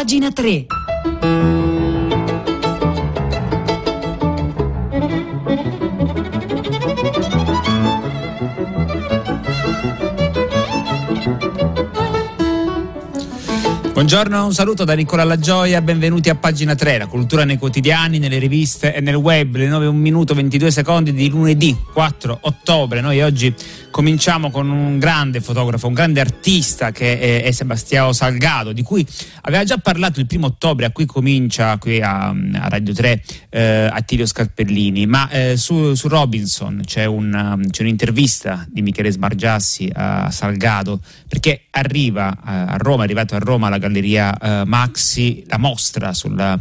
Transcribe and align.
pagina 0.00 0.32
3. 0.32 0.66
Buongiorno, 13.92 14.46
un 14.46 14.54
saluto 14.54 14.84
da 14.84 14.94
Nicola 14.94 15.24
Lagioia, 15.24 15.82
benvenuti 15.82 16.30
a 16.30 16.34
pagina 16.34 16.74
3, 16.74 16.96
la 16.96 17.06
cultura 17.06 17.44
nei 17.44 17.58
quotidiani, 17.58 18.18
nelle 18.18 18.38
riviste 18.38 18.94
e 18.94 19.00
nel 19.02 19.16
web, 19.16 19.54
le 19.56 19.68
9, 19.68 19.86
1 19.88 19.98
minuto 19.98 20.32
22 20.32 20.70
secondi 20.70 21.12
di 21.12 21.28
lunedì 21.28 21.76
4 21.92 22.38
ottobre. 22.40 23.02
Noi 23.02 23.20
oggi 23.20 23.54
cominciamo 23.90 24.50
con 24.50 24.70
un 24.70 24.98
grande 24.98 25.40
fotografo, 25.40 25.86
un 25.86 25.94
grande 25.94 26.20
artista 26.20 26.92
che 26.92 27.42
è, 27.42 27.50
Sebastiano 27.50 28.12
Salgado, 28.12 28.72
di 28.72 28.82
cui 28.82 29.06
aveva 29.42 29.64
già 29.64 29.78
parlato 29.78 30.20
il 30.20 30.26
primo 30.26 30.46
ottobre, 30.46 30.86
a 30.86 30.90
cui 30.90 31.06
comincia 31.06 31.76
qui 31.78 32.00
a, 32.00 32.28
a 32.28 32.68
Radio 32.68 32.94
3 32.94 33.22
eh, 33.50 33.88
Attilio 33.92 34.26
Scarpellini, 34.26 35.06
ma 35.06 35.28
eh, 35.30 35.56
su, 35.56 35.94
su, 35.94 36.08
Robinson 36.08 36.82
c'è, 36.84 37.04
un, 37.04 37.66
c'è, 37.70 37.82
un'intervista 37.82 38.66
di 38.68 38.82
Michele 38.82 39.10
Smargiassi 39.10 39.90
a 39.92 40.30
Salgado, 40.30 41.00
perché 41.28 41.62
arriva 41.70 42.38
a 42.42 42.76
Roma, 42.76 43.02
è 43.02 43.04
arrivato 43.04 43.34
a 43.34 43.38
Roma 43.38 43.66
alla 43.66 43.78
Galleria 43.78 44.36
eh, 44.38 44.64
Maxi, 44.64 45.44
la 45.46 45.58
mostra 45.58 46.14
sulla 46.14 46.58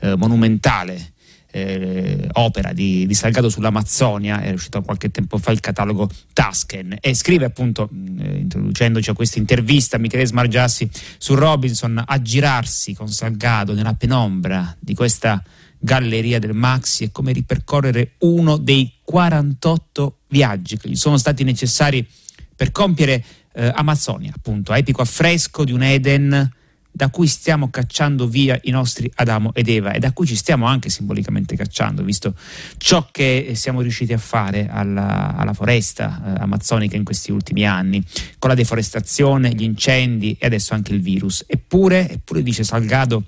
eh, 0.00 0.16
monumentale 0.16 1.12
eh, 1.50 2.28
opera 2.34 2.72
di, 2.72 3.06
di, 3.06 3.14
Salgado 3.14 3.48
sull'Amazzonia, 3.48 4.40
è 4.40 4.52
uscito 4.52 4.82
qualche 4.82 5.10
tempo 5.10 5.38
fa 5.38 5.50
il 5.50 5.60
catalogo 5.60 6.08
Tusken 6.32 6.96
e 7.00 7.14
scrive 7.14 7.46
appunto, 7.46 7.88
eh, 8.18 8.38
introducendoci 8.38 9.10
a 9.10 9.14
questa 9.14 9.38
intervista, 9.38 9.98
Michele 9.98 10.26
Smargiassi 10.26 10.88
su 11.18 11.34
Robinson, 11.34 12.02
a 12.04 12.22
girarsi 12.22 12.94
con 12.94 13.08
Salgado 13.08 13.74
nella 13.74 13.94
penombra 13.94 14.76
di 14.78 14.94
questa 14.94 15.42
galleria 15.78 16.38
del 16.38 16.52
Maxi 16.52 17.04
è 17.04 17.10
come 17.10 17.32
ripercorrere 17.32 18.12
uno 18.18 18.58
dei 18.58 18.92
48 19.02 20.18
viaggi 20.28 20.76
che 20.76 20.88
gli 20.88 20.96
sono 20.96 21.16
stati 21.16 21.42
necessari 21.42 22.06
per 22.54 22.70
compiere 22.70 23.24
eh, 23.54 23.72
Amazzonia, 23.74 24.32
appunto, 24.36 24.72
epico 24.74 25.02
affresco 25.02 25.64
di 25.64 25.72
un 25.72 25.82
Eden 25.82 26.52
da 26.90 27.08
cui 27.08 27.26
stiamo 27.26 27.70
cacciando 27.70 28.26
via 28.26 28.58
i 28.64 28.70
nostri 28.70 29.10
Adamo 29.16 29.54
ed 29.54 29.68
Eva 29.68 29.92
e 29.92 29.98
da 29.98 30.12
cui 30.12 30.26
ci 30.26 30.36
stiamo 30.36 30.66
anche 30.66 30.88
simbolicamente 30.90 31.56
cacciando, 31.56 32.02
visto 32.02 32.34
ciò 32.76 33.08
che 33.10 33.52
siamo 33.54 33.80
riusciti 33.80 34.12
a 34.12 34.18
fare 34.18 34.68
alla, 34.68 35.36
alla 35.36 35.52
foresta 35.52 36.20
eh, 36.24 36.42
amazzonica 36.42 36.96
in 36.96 37.04
questi 37.04 37.30
ultimi 37.32 37.66
anni, 37.66 38.02
con 38.38 38.50
la 38.50 38.56
deforestazione, 38.56 39.54
gli 39.54 39.62
incendi 39.62 40.36
e 40.38 40.46
adesso 40.46 40.74
anche 40.74 40.92
il 40.92 41.00
virus. 41.00 41.44
Eppure, 41.46 42.10
eppure 42.10 42.42
dice 42.42 42.64
Salgado, 42.64 43.24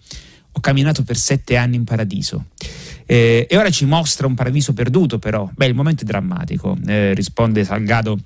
ho 0.52 0.60
camminato 0.60 1.02
per 1.02 1.16
sette 1.16 1.56
anni 1.56 1.77
in 1.77 1.84
paradiso. 1.84 2.46
Eh, 3.06 3.46
e 3.48 3.56
ora 3.56 3.70
ci 3.70 3.84
mostra 3.84 4.27
un 4.27 4.34
paradiso 4.34 4.72
perduto, 4.72 5.18
però. 5.18 5.48
Beh, 5.52 5.66
il 5.66 5.74
momento 5.74 6.02
è 6.02 6.06
drammatico, 6.06 6.77
eh, 6.86 7.14
risponde 7.14 7.64
Salgado 7.64 8.18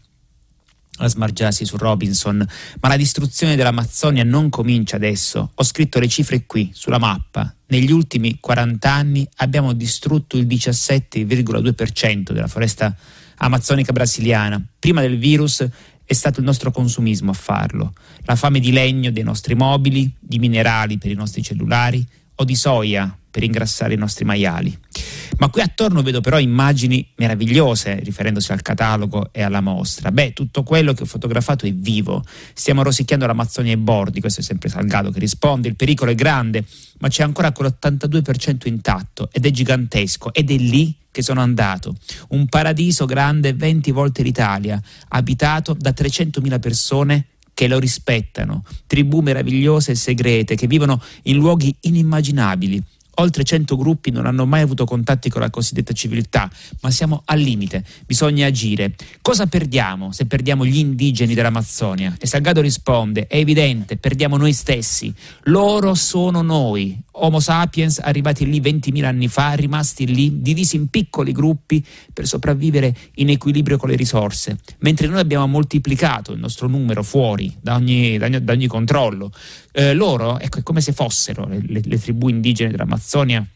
a 0.99 1.09
smargiarsi 1.09 1.65
su 1.65 1.77
Robinson, 1.77 2.47
ma 2.81 2.89
la 2.89 2.97
distruzione 2.97 3.57
dell'Amazzonia 3.57 4.25
non 4.25 4.49
comincia 4.49 4.97
adesso. 4.97 5.51
Ho 5.55 5.63
scritto 5.63 5.99
le 5.99 6.09
cifre 6.09 6.47
qui, 6.47 6.71
sulla 6.73 6.99
mappa. 6.99 7.55
Negli 7.69 7.91
ultimi 7.91 8.39
40 8.41 8.91
anni 8.91 9.29
abbiamo 9.37 9.73
distrutto 9.73 10.37
il 10.37 10.47
17,2% 10.47 12.33
della 12.33 12.49
foresta 12.49 12.95
amazzonica 13.39 13.93
brasiliana. 13.93 14.65
Prima 14.79 15.01
del 15.01 15.19
virus 15.19 15.67
è 16.05 16.13
stato 16.13 16.41
il 16.41 16.47
nostro 16.47 16.71
consumismo 16.71 17.33
a 17.33 17.35
farlo. 17.35 17.93
La 18.25 18.37
fame 18.37 18.61
di 18.61 18.71
legno 18.71 19.11
dei 19.11 19.25
nostri 19.25 19.55
mobili, 19.55 20.15
di 20.19 20.39
minerali 20.39 20.99
per 20.99 21.11
i 21.11 21.15
nostri 21.15 21.43
cellulari 21.43 22.07
o 22.37 22.45
di 22.45 22.55
soia 22.55 23.17
per 23.37 23.45
ingrassare 23.45 23.93
i 23.93 23.99
nostri 23.99 24.25
maiali. 24.25 24.75
Ma 25.37 25.51
qui 25.51 25.61
attorno 25.61 26.01
vedo 26.01 26.23
però 26.23 26.39
immagini 26.39 27.07
meravigliose 27.17 28.01
riferendosi 28.01 28.51
al 28.51 28.63
catalogo 28.63 29.29
e 29.31 29.43
alla 29.43 29.61
mostra. 29.61 30.11
Beh, 30.11 30.33
tutto 30.33 30.63
quello 30.63 30.95
che 30.95 31.03
ho 31.03 31.07
fotografato 31.07 31.67
è 31.67 31.73
vivo. 31.75 32.25
Stiamo 32.55 32.83
rosicchiando 32.83 33.27
l'Amazzonia 33.27 33.73
ai 33.73 33.79
bordi, 33.79 34.21
questo 34.21 34.41
è 34.41 34.43
sempre 34.43 34.71
Salgado 34.71 35.11
che 35.11 35.19
risponde. 35.19 35.69
Il 35.69 35.77
pericolo 35.77 36.13
è 36.13 36.15
grande, 36.15 36.65
ma 37.01 37.09
c'è 37.09 37.25
ancora 37.25 37.53
quell'82% 37.53 38.69
intatto 38.69 39.29
ed 39.31 39.45
è 39.45 39.51
gigantesco 39.51 40.33
ed 40.33 40.51
è 40.51 40.57
lì 40.57 40.97
che 41.11 41.21
sono 41.21 41.43
andato. 41.43 41.95
Un 42.29 42.47
paradiso 42.47 43.05
grande 43.05 43.53
20 43.53 43.91
volte 43.91 44.23
l'Italia, 44.23 44.81
abitato 45.09 45.77
da 45.79 45.93
300.000 45.95 46.59
persone 46.59 47.27
che 47.53 47.69
lo 47.69 47.79
rispettano, 47.79 48.65
tribù 48.87 49.21
meravigliose 49.21 49.93
e 49.93 49.95
segrete 49.95 50.55
che 50.55 50.67
vivono 50.67 51.03
in 51.25 51.37
luoghi 51.37 51.75
inimmaginabili 51.81 52.83
Oltre 53.19 53.45
100 53.45 53.77
gruppi 53.77 54.11
non 54.11 54.27
hanno 54.27 54.47
mai 54.47 54.63
avuto 54.63 54.85
contatti 54.85 55.31
con 55.31 55.41
la 55.41 55.51
cosiddetta 55.51 55.93
civiltà, 55.93 56.51
ma 56.81 56.91
siamo 56.91 57.23
al 57.27 57.39
limite, 57.39 57.85
bisogna 58.07 58.47
agire. 58.47 58.95
Cosa 59.23 59.47
perdiamo 59.47 60.13
se 60.13 60.27
perdiamo 60.27 60.65
gli 60.65 60.79
indigeni 60.79 61.35
dell'Amazzonia? 61.35 62.17
E 62.19 62.27
Salgado 62.27 62.61
risponde, 62.61 63.27
è 63.27 63.37
evidente, 63.37 63.97
perdiamo 63.97 64.37
noi 64.37 64.53
stessi. 64.53 65.13
Loro 65.45 65.95
sono 65.95 66.43
noi, 66.43 66.99
Homo 67.19 67.41
sapiens 67.41 67.99
arrivati 67.99 68.45
lì 68.45 68.61
20.000 68.61 69.05
anni 69.05 69.29
fa, 69.29 69.53
rimasti 69.53 70.07
lì, 70.07 70.43
divisi 70.43 70.77
in 70.77 70.89
piccoli 70.89 71.33
gruppi 71.33 71.85
per 72.13 72.27
sopravvivere 72.27 72.95
in 73.15 73.31
equilibrio 73.31 73.79
con 73.79 73.89
le 73.89 73.97
risorse, 73.97 74.59
mentre 74.79 75.07
noi 75.07 75.21
abbiamo 75.21 75.47
moltiplicato 75.47 76.33
il 76.33 76.41
nostro 76.41 76.69
numero 76.69 77.03
fuori 77.03 77.55
da 77.61 77.75
ogni, 77.75 78.19
da 78.19 78.27
ogni, 78.27 78.45
da 78.45 78.53
ogni 78.53 78.67
controllo. 78.67 79.33
Eh, 79.73 79.95
loro, 79.95 80.39
ecco, 80.39 80.59
è 80.59 80.63
come 80.63 80.81
se 80.81 80.93
fossero 80.93 81.47
le, 81.47 81.61
le, 81.67 81.81
le 81.83 81.99
tribù 81.99 82.29
indigene 82.29 82.71
dell'Amazzonia, 82.71 83.47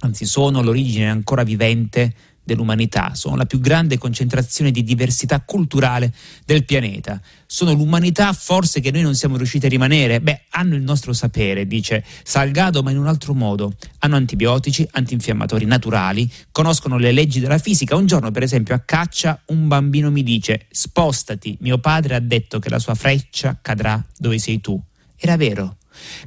anzi 0.00 0.24
sono 0.24 0.62
l'origine 0.62 1.10
ancora 1.10 1.42
vivente 1.42 2.14
dell'umanità, 2.54 3.14
sono 3.14 3.36
la 3.36 3.46
più 3.46 3.60
grande 3.60 3.98
concentrazione 3.98 4.70
di 4.70 4.82
diversità 4.82 5.40
culturale 5.40 6.12
del 6.44 6.64
pianeta. 6.64 7.20
Sono 7.46 7.72
l'umanità 7.72 8.32
forse 8.32 8.80
che 8.80 8.90
noi 8.90 9.02
non 9.02 9.14
siamo 9.14 9.36
riusciti 9.36 9.66
a 9.66 9.68
rimanere? 9.68 10.20
Beh, 10.20 10.42
hanno 10.50 10.74
il 10.74 10.82
nostro 10.82 11.12
sapere, 11.12 11.66
dice 11.66 12.04
Salgado, 12.22 12.82
ma 12.82 12.90
in 12.90 12.98
un 12.98 13.06
altro 13.06 13.34
modo. 13.34 13.72
Hanno 14.00 14.16
antibiotici, 14.16 14.86
antinfiammatori 14.90 15.64
naturali, 15.64 16.30
conoscono 16.50 16.98
le 16.98 17.12
leggi 17.12 17.40
della 17.40 17.58
fisica. 17.58 17.96
Un 17.96 18.06
giorno, 18.06 18.30
per 18.30 18.42
esempio, 18.42 18.74
a 18.74 18.80
caccia 18.80 19.40
un 19.46 19.68
bambino 19.68 20.10
mi 20.10 20.22
dice 20.22 20.66
spostati, 20.70 21.56
mio 21.60 21.78
padre 21.78 22.14
ha 22.16 22.20
detto 22.20 22.58
che 22.58 22.68
la 22.68 22.78
sua 22.78 22.94
freccia 22.94 23.58
cadrà 23.60 24.04
dove 24.16 24.38
sei 24.38 24.60
tu. 24.60 24.80
Era 25.16 25.36
vero. 25.36 25.76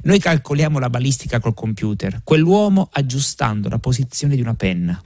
Noi 0.02 0.18
calcoliamo 0.18 0.78
la 0.78 0.90
balistica 0.90 1.40
col 1.40 1.54
computer, 1.54 2.20
quell'uomo 2.22 2.88
aggiustando 2.92 3.68
la 3.68 3.78
posizione 3.78 4.36
di 4.36 4.40
una 4.40 4.54
penna. 4.54 5.02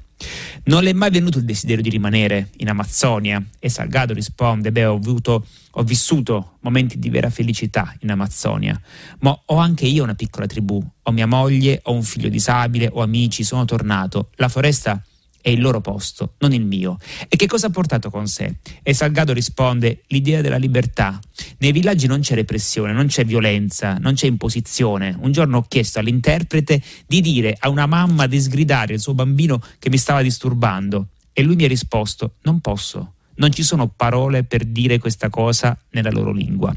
Non 0.68 0.82
le 0.82 0.90
è 0.90 0.92
mai 0.92 1.08
venuto 1.08 1.38
il 1.38 1.46
desiderio 1.46 1.82
di 1.82 1.88
rimanere 1.88 2.50
in 2.58 2.68
Amazzonia? 2.68 3.42
E 3.58 3.70
Salgado 3.70 4.12
risponde: 4.12 4.70
Beh, 4.70 4.84
ho, 4.84 4.96
avuto, 4.96 5.46
ho 5.70 5.82
vissuto 5.82 6.58
momenti 6.60 6.98
di 6.98 7.08
vera 7.08 7.30
felicità 7.30 7.94
in 8.00 8.10
Amazzonia, 8.10 8.78
ma 9.20 9.30
ho 9.46 9.56
anche 9.56 9.86
io 9.86 10.02
una 10.02 10.14
piccola 10.14 10.44
tribù. 10.44 10.78
Ho 11.04 11.10
mia 11.10 11.26
moglie, 11.26 11.80
ho 11.84 11.94
un 11.94 12.02
figlio 12.02 12.28
disabile, 12.28 12.90
ho 12.92 13.00
amici, 13.00 13.44
sono 13.44 13.64
tornato. 13.64 14.28
La 14.34 14.50
foresta 14.50 15.02
è 15.40 15.50
il 15.50 15.60
loro 15.60 15.80
posto, 15.80 16.34
non 16.38 16.52
il 16.52 16.64
mio. 16.64 16.98
E 17.28 17.36
che 17.36 17.46
cosa 17.46 17.68
ha 17.68 17.70
portato 17.70 18.10
con 18.10 18.26
sé? 18.26 18.56
E 18.82 18.94
Salgado 18.94 19.32
risponde: 19.32 20.02
l'idea 20.08 20.40
della 20.40 20.56
libertà. 20.56 21.18
Nei 21.58 21.72
villaggi 21.72 22.06
non 22.06 22.20
c'è 22.20 22.34
repressione, 22.34 22.92
non 22.92 23.06
c'è 23.06 23.24
violenza, 23.24 23.96
non 23.98 24.14
c'è 24.14 24.26
imposizione. 24.26 25.16
Un 25.18 25.32
giorno 25.32 25.58
ho 25.58 25.64
chiesto 25.68 25.98
all'interprete 25.98 26.82
di 27.06 27.20
dire 27.20 27.56
a 27.58 27.68
una 27.68 27.86
mamma 27.86 28.26
di 28.26 28.40
sgridare 28.40 28.94
il 28.94 29.00
suo 29.00 29.14
bambino 29.14 29.60
che 29.78 29.90
mi 29.90 29.98
stava 29.98 30.22
disturbando 30.22 31.08
e 31.32 31.42
lui 31.42 31.56
mi 31.56 31.64
ha 31.64 31.68
risposto: 31.68 32.34
non 32.42 32.60
posso 32.60 33.14
non 33.38 33.52
ci 33.52 33.62
sono 33.62 33.88
parole 33.88 34.44
per 34.44 34.64
dire 34.64 34.98
questa 34.98 35.28
cosa 35.28 35.76
nella 35.90 36.10
loro 36.10 36.32
lingua. 36.32 36.74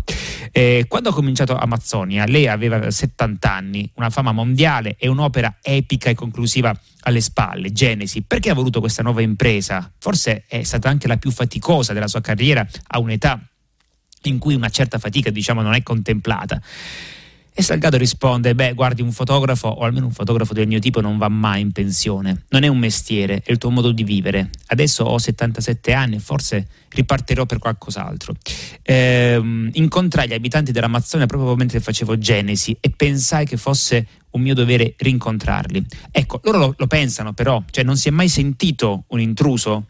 Eh, 0.51 0.85
quando 0.87 1.09
ha 1.09 1.13
cominciato 1.13 1.55
Amazzonia, 1.55 2.25
lei 2.25 2.47
aveva 2.47 2.89
70 2.89 3.51
anni, 3.51 3.89
una 3.95 4.09
fama 4.09 4.31
mondiale 4.31 4.95
e 4.97 5.07
un'opera 5.07 5.57
epica 5.61 6.09
e 6.09 6.15
conclusiva 6.15 6.75
alle 7.01 7.21
spalle, 7.21 7.71
Genesi. 7.71 8.21
Perché 8.21 8.49
ha 8.49 8.53
voluto 8.53 8.79
questa 8.79 9.03
nuova 9.03 9.21
impresa? 9.21 9.91
Forse 9.97 10.43
è 10.47 10.63
stata 10.63 10.89
anche 10.89 11.07
la 11.07 11.17
più 11.17 11.31
faticosa 11.31 11.93
della 11.93 12.07
sua 12.07 12.21
carriera 12.21 12.67
a 12.87 12.99
un'età 12.99 13.39
in 14.23 14.37
cui 14.37 14.53
una 14.53 14.69
certa 14.69 14.99
fatica, 14.99 15.29
diciamo, 15.31 15.61
non 15.61 15.73
è 15.73 15.81
contemplata. 15.81 16.61
E 17.61 17.63
Salgado 17.63 17.97
risponde: 17.97 18.55
Beh, 18.55 18.73
guardi, 18.73 19.03
un 19.03 19.11
fotografo, 19.11 19.67
o 19.67 19.83
almeno 19.83 20.07
un 20.07 20.11
fotografo 20.11 20.51
del 20.51 20.65
mio 20.65 20.79
tipo, 20.79 20.99
non 20.99 21.19
va 21.19 21.29
mai 21.29 21.61
in 21.61 21.71
pensione. 21.71 22.45
Non 22.49 22.63
è 22.63 22.67
un 22.67 22.79
mestiere, 22.79 23.43
è 23.45 23.51
il 23.51 23.59
tuo 23.59 23.69
modo 23.69 23.91
di 23.91 24.03
vivere. 24.03 24.49
Adesso 24.65 25.03
ho 25.03 25.19
77 25.19 25.93
anni 25.93 26.15
e 26.15 26.19
forse 26.19 26.67
ripartirò 26.89 27.45
per 27.45 27.59
qualcos'altro. 27.59 28.33
Ehm, 28.81 29.69
incontrai 29.73 30.27
gli 30.27 30.33
abitanti 30.33 30.71
dell'Amazzonia 30.71 31.27
proprio 31.27 31.55
mentre 31.55 31.79
facevo 31.79 32.17
Genesi 32.17 32.75
e 32.79 32.89
pensai 32.89 33.45
che 33.45 33.57
fosse 33.57 34.07
un 34.31 34.41
mio 34.41 34.55
dovere 34.55 34.95
rincontrarli. 34.97 35.85
Ecco, 36.09 36.39
loro 36.43 36.57
lo, 36.57 36.73
lo 36.75 36.87
pensano 36.87 37.33
però, 37.33 37.63
cioè 37.69 37.83
non 37.83 37.95
si 37.95 38.07
è 38.07 38.11
mai 38.11 38.27
sentito 38.27 39.03
un 39.09 39.19
intruso 39.19 39.85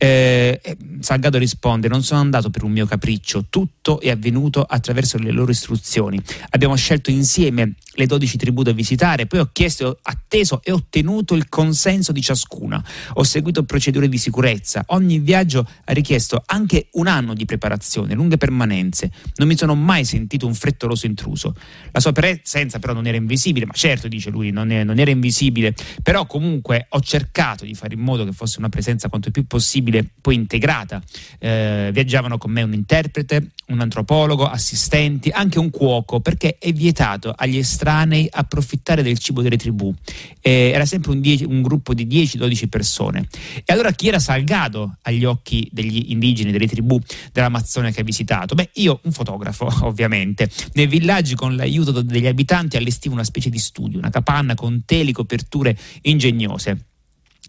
Eh, 0.00 0.60
Salgado 1.00 1.38
risponde: 1.38 1.88
Non 1.88 2.04
sono 2.04 2.20
andato 2.20 2.50
per 2.50 2.62
un 2.62 2.70
mio 2.70 2.86
capriccio, 2.86 3.46
tutto 3.50 4.00
è 4.00 4.10
avvenuto 4.10 4.62
attraverso 4.62 5.18
le 5.18 5.32
loro 5.32 5.50
istruzioni. 5.50 6.22
Abbiamo 6.50 6.76
scelto 6.76 7.10
insieme 7.10 7.74
le 7.94 8.06
12 8.06 8.36
tribù 8.36 8.62
da 8.62 8.70
visitare, 8.70 9.26
poi 9.26 9.40
ho 9.40 9.50
chiesto, 9.52 9.98
atteso 10.02 10.60
e 10.62 10.70
ottenuto 10.70 11.34
il 11.34 11.48
consenso 11.48 12.12
di 12.12 12.22
ciascuna. 12.22 12.82
Ho 13.14 13.24
seguito 13.24 13.64
procedure 13.64 14.08
di 14.08 14.18
sicurezza. 14.18 14.84
Ogni 14.88 15.18
viaggio 15.18 15.68
ha 15.84 15.92
richiesto 15.92 16.40
anche 16.46 16.88
un 16.92 17.08
anno 17.08 17.34
di 17.34 17.44
preparazione, 17.44 18.14
lunghe 18.14 18.36
permanenze. 18.36 19.10
Non 19.36 19.48
mi 19.48 19.56
sono 19.56 19.74
mai 19.74 20.04
sentito 20.04 20.46
un 20.46 20.54
frettoloso 20.54 21.06
intruso. 21.06 21.56
La 21.90 21.98
sua 21.98 22.12
presenza 22.12 22.78
però 22.78 22.92
non 22.92 23.06
era 23.06 23.16
invisibile, 23.16 23.66
ma 23.66 23.72
certo, 23.72 24.06
dice 24.06 24.30
lui, 24.30 24.52
non, 24.52 24.70
è, 24.70 24.84
non 24.84 25.00
era 25.00 25.10
invisibile, 25.10 25.74
però 26.00 26.26
comunque 26.26 26.86
ho 26.90 27.00
cercato 27.00 27.64
di 27.64 27.74
fare 27.74 27.94
in 27.94 28.00
modo 28.00 28.24
che 28.24 28.32
fosse 28.32 28.60
una 28.60 28.68
presenza 28.68 29.08
quanto 29.08 29.32
più 29.32 29.44
possibile 29.44 29.87
poi 30.20 30.34
integrata. 30.34 31.02
Eh, 31.38 31.90
viaggiavano 31.92 32.38
con 32.38 32.50
me 32.50 32.62
un 32.62 32.72
interprete, 32.72 33.50
un 33.68 33.80
antropologo, 33.80 34.46
assistenti, 34.46 35.30
anche 35.30 35.58
un 35.58 35.70
cuoco, 35.70 36.20
perché 36.20 36.56
è 36.58 36.72
vietato 36.72 37.32
agli 37.36 37.58
estranei 37.58 38.28
approfittare 38.30 39.02
del 39.02 39.18
cibo 39.18 39.42
delle 39.42 39.56
tribù. 39.56 39.94
Eh, 40.40 40.70
era 40.74 40.86
sempre 40.86 41.12
un, 41.12 41.20
die- 41.20 41.44
un 41.44 41.62
gruppo 41.62 41.94
di 41.94 42.06
10-12 42.06 42.68
persone. 42.68 43.26
E 43.64 43.72
allora 43.72 43.90
chi 43.92 44.08
era 44.08 44.18
Salgado 44.18 44.96
agli 45.02 45.24
occhi 45.24 45.68
degli 45.72 46.10
indigeni, 46.10 46.52
delle 46.52 46.66
tribù 46.66 47.00
dell'Amazzonia 47.32 47.90
che 47.90 48.00
ha 48.00 48.04
visitato? 48.04 48.54
Beh, 48.54 48.70
io, 48.74 49.00
un 49.04 49.12
fotografo, 49.12 49.68
ovviamente. 49.86 50.50
Nei 50.74 50.86
villaggi, 50.86 51.34
con 51.34 51.56
l'aiuto 51.56 52.02
degli 52.02 52.26
abitanti, 52.26 52.76
allestivo 52.76 53.14
una 53.14 53.24
specie 53.24 53.50
di 53.50 53.58
studio, 53.58 53.98
una 53.98 54.10
capanna 54.10 54.54
con 54.54 54.82
teli, 54.84 55.12
coperture 55.12 55.76
ingegnose. 56.02 56.84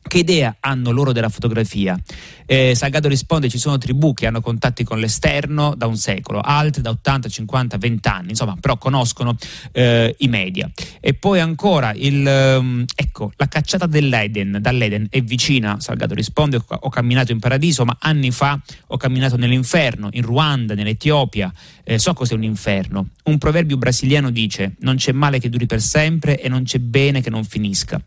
Che 0.01 0.17
idea 0.17 0.57
hanno 0.59 0.91
loro 0.91 1.11
della 1.11 1.29
fotografia? 1.29 1.99
Eh, 2.45 2.73
Salgado 2.73 3.07
risponde: 3.07 3.47
ci 3.47 3.59
sono 3.59 3.77
tribù 3.77 4.13
che 4.13 4.25
hanno 4.25 4.41
contatti 4.41 4.83
con 4.83 4.99
l'esterno 4.99 5.75
da 5.75 5.85
un 5.85 5.97
secolo, 5.97 6.39
altre 6.39 6.81
da 6.81 6.89
80, 6.89 7.29
50, 7.29 7.77
20 7.77 8.07
anni, 8.07 8.29
insomma, 8.29 8.57
però 8.59 8.77
conoscono 8.77 9.35
eh, 9.71 10.15
i 10.19 10.27
media. 10.27 10.67
E 10.99 11.13
poi 11.13 11.41
ancora 11.41 11.93
il, 11.93 12.25
um, 12.25 12.85
ecco, 12.95 13.31
la 13.35 13.47
cacciata 13.47 13.85
dell'Eden, 13.85 14.57
dall'Eden 14.59 15.07
è 15.11 15.21
vicina. 15.21 15.79
Salgado 15.79 16.15
risponde: 16.15 16.57
ho, 16.57 16.63
ho, 16.67 16.89
camminato 16.89 17.31
in 17.31 17.39
paradiso, 17.39 17.85
ma 17.85 17.97
anni 17.99 18.31
fa 18.31 18.59
ho 18.87 18.97
camminato 18.97 19.37
nell'inferno, 19.37 20.09
in 20.13 20.23
Ruanda, 20.23 20.73
nell'Etiopia. 20.73 21.53
Eh, 21.83 21.99
so 21.99 22.13
cos'è 22.13 22.33
un 22.33 22.43
inferno. 22.43 23.09
Un 23.25 23.37
proverbio 23.37 23.77
brasiliano 23.77 24.31
dice: 24.31 24.75
non 24.79 24.95
c'è 24.95 25.11
male 25.11 25.39
che 25.39 25.49
duri 25.49 25.67
per 25.67 25.81
sempre 25.81 26.41
e 26.41 26.49
non 26.49 26.63
c'è 26.63 26.79
bene 26.79 27.21
che 27.21 27.29
non 27.29 27.43
finisca. 27.43 28.01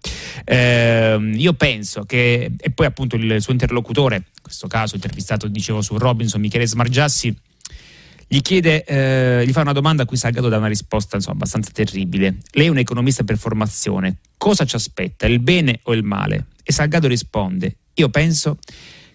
Ehm, 0.44 1.34
io 1.36 1.52
penso 1.52 1.81
che, 2.06 2.52
e 2.56 2.70
poi 2.70 2.86
appunto 2.86 3.16
il 3.16 3.40
suo 3.40 3.52
interlocutore 3.52 4.16
in 4.16 4.42
questo 4.42 4.66
caso 4.66 4.94
intervistato, 4.94 5.46
dicevo, 5.48 5.82
su 5.82 5.96
Robinson, 5.98 6.40
Michele 6.40 6.66
Smargiassi, 6.66 7.36
gli 8.26 8.40
chiede, 8.40 8.84
eh, 8.84 9.44
gli 9.46 9.52
fa 9.52 9.60
una 9.60 9.72
domanda 9.72 10.04
a 10.04 10.06
cui 10.06 10.16
Salgado 10.16 10.48
dà 10.48 10.56
una 10.56 10.68
risposta 10.68 11.16
insomma, 11.16 11.36
abbastanza 11.36 11.70
terribile. 11.70 12.38
Lei 12.52 12.66
è 12.66 12.70
un 12.70 12.78
economista 12.78 13.24
per 13.24 13.36
formazione, 13.36 14.20
cosa 14.38 14.64
ci 14.64 14.74
aspetta, 14.74 15.26
il 15.26 15.38
bene 15.38 15.80
o 15.82 15.92
il 15.92 16.02
male? 16.02 16.46
E 16.62 16.72
Salgado 16.72 17.08
risponde, 17.08 17.76
io 17.94 18.08
penso 18.08 18.58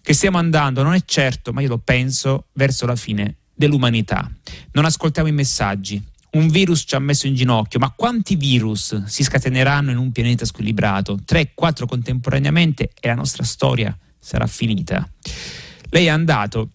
che 0.01 0.13
stiamo 0.13 0.37
andando, 0.37 0.83
non 0.83 0.93
è 0.93 1.01
certo, 1.03 1.51
ma 1.51 1.61
io 1.61 1.69
lo 1.69 1.79
penso, 1.79 2.45
verso 2.53 2.85
la 2.85 2.95
fine 2.95 3.37
dell'umanità. 3.53 4.31
Non 4.73 4.85
ascoltiamo 4.85 5.27
i 5.27 5.33
messaggi. 5.33 6.01
Un 6.29 6.49
virus 6.49 6.83
ci 6.85 6.95
ha 6.95 6.99
messo 6.99 7.25
in 7.25 7.35
ginocchio, 7.35 7.79
ma 7.79 7.91
quanti 7.95 8.35
virus 8.35 9.03
si 9.05 9.23
scateneranno 9.23 9.91
in 9.91 9.97
un 9.97 10.11
pianeta 10.11 10.45
squilibrato? 10.45 11.19
Tre, 11.23 11.51
quattro 11.53 11.85
contemporaneamente 11.85 12.91
e 12.99 13.07
la 13.07 13.15
nostra 13.15 13.43
storia 13.43 13.97
sarà 14.19 14.45
finita. 14.45 15.09
Lei 15.89 16.05
è 16.05 16.09
andato 16.09 16.71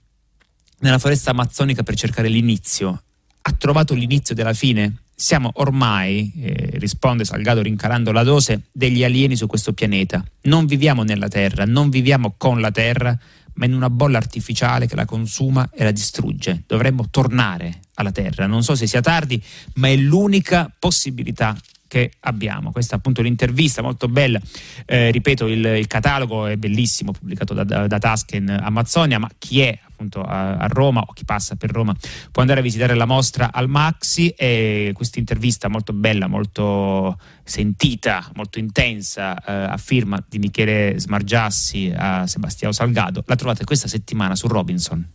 nella 0.80 0.98
foresta 0.98 1.30
amazzonica 1.30 1.82
per 1.82 1.94
cercare 1.94 2.28
l'inizio. 2.28 3.02
Ha 3.42 3.52
trovato 3.52 3.94
l'inizio 3.94 4.34
della 4.34 4.54
fine? 4.54 5.02
Siamo 5.14 5.50
ormai, 5.54 6.32
eh, 6.38 6.70
risponde 6.78 7.24
Salgado 7.24 7.60
rincalando 7.60 8.10
la 8.10 8.22
dose, 8.22 8.62
degli 8.72 9.04
alieni 9.04 9.36
su 9.36 9.46
questo 9.46 9.72
pianeta. 9.72 10.24
Non 10.42 10.66
viviamo 10.66 11.02
nella 11.02 11.28
Terra, 11.28 11.64
non 11.64 11.90
viviamo 11.90 12.34
con 12.36 12.60
la 12.60 12.70
Terra, 12.70 13.16
ma 13.54 13.66
in 13.66 13.74
una 13.74 13.90
bolla 13.90 14.18
artificiale 14.18 14.86
che 14.86 14.96
la 14.96 15.04
consuma 15.04 15.68
e 15.72 15.84
la 15.84 15.90
distrugge. 15.90 16.64
Dovremmo 16.66 17.08
tornare 17.10 17.80
alla 17.94 18.12
Terra. 18.12 18.46
Non 18.46 18.62
so 18.62 18.74
se 18.74 18.86
sia 18.86 19.00
tardi, 19.00 19.42
ma 19.74 19.88
è 19.88 19.96
l'unica 19.96 20.72
possibilità 20.78 21.56
che 21.92 22.12
abbiamo. 22.20 22.72
Questa 22.72 22.94
è 22.94 22.96
appunto 22.96 23.20
l'intervista 23.20 23.82
molto 23.82 24.08
bella, 24.08 24.40
eh, 24.86 25.10
ripeto 25.10 25.46
il, 25.46 25.62
il, 25.62 25.86
catalogo 25.86 26.46
è 26.46 26.56
bellissimo, 26.56 27.12
pubblicato 27.12 27.52
da, 27.52 27.64
da, 27.64 27.86
da 27.86 27.98
Tasken 27.98 28.48
Amazzonia, 28.48 29.18
ma 29.18 29.28
chi 29.36 29.60
è 29.60 29.78
appunto 29.86 30.22
a, 30.22 30.56
a, 30.56 30.66
Roma 30.68 31.04
o 31.06 31.12
chi 31.12 31.26
passa 31.26 31.54
per 31.56 31.70
Roma 31.70 31.94
può 32.30 32.40
andare 32.40 32.60
a 32.60 32.62
visitare 32.62 32.94
la 32.94 33.04
mostra 33.04 33.52
al 33.52 33.68
Maxi 33.68 34.30
e 34.30 34.92
questa 34.94 35.18
intervista 35.18 35.68
molto 35.68 35.92
bella, 35.92 36.28
molto 36.28 37.18
sentita, 37.44 38.26
molto 38.36 38.58
intensa 38.58 39.36
eh, 39.44 39.52
a 39.52 39.76
firma 39.76 40.24
di 40.26 40.38
Michele 40.38 40.94
Smargiassi 40.98 41.92
a 41.94 42.26
Sebastiano 42.26 42.72
Salgado 42.72 43.22
la 43.26 43.36
trovate 43.36 43.64
questa 43.64 43.86
settimana 43.86 44.34
su 44.34 44.46
Robinson. 44.46 45.06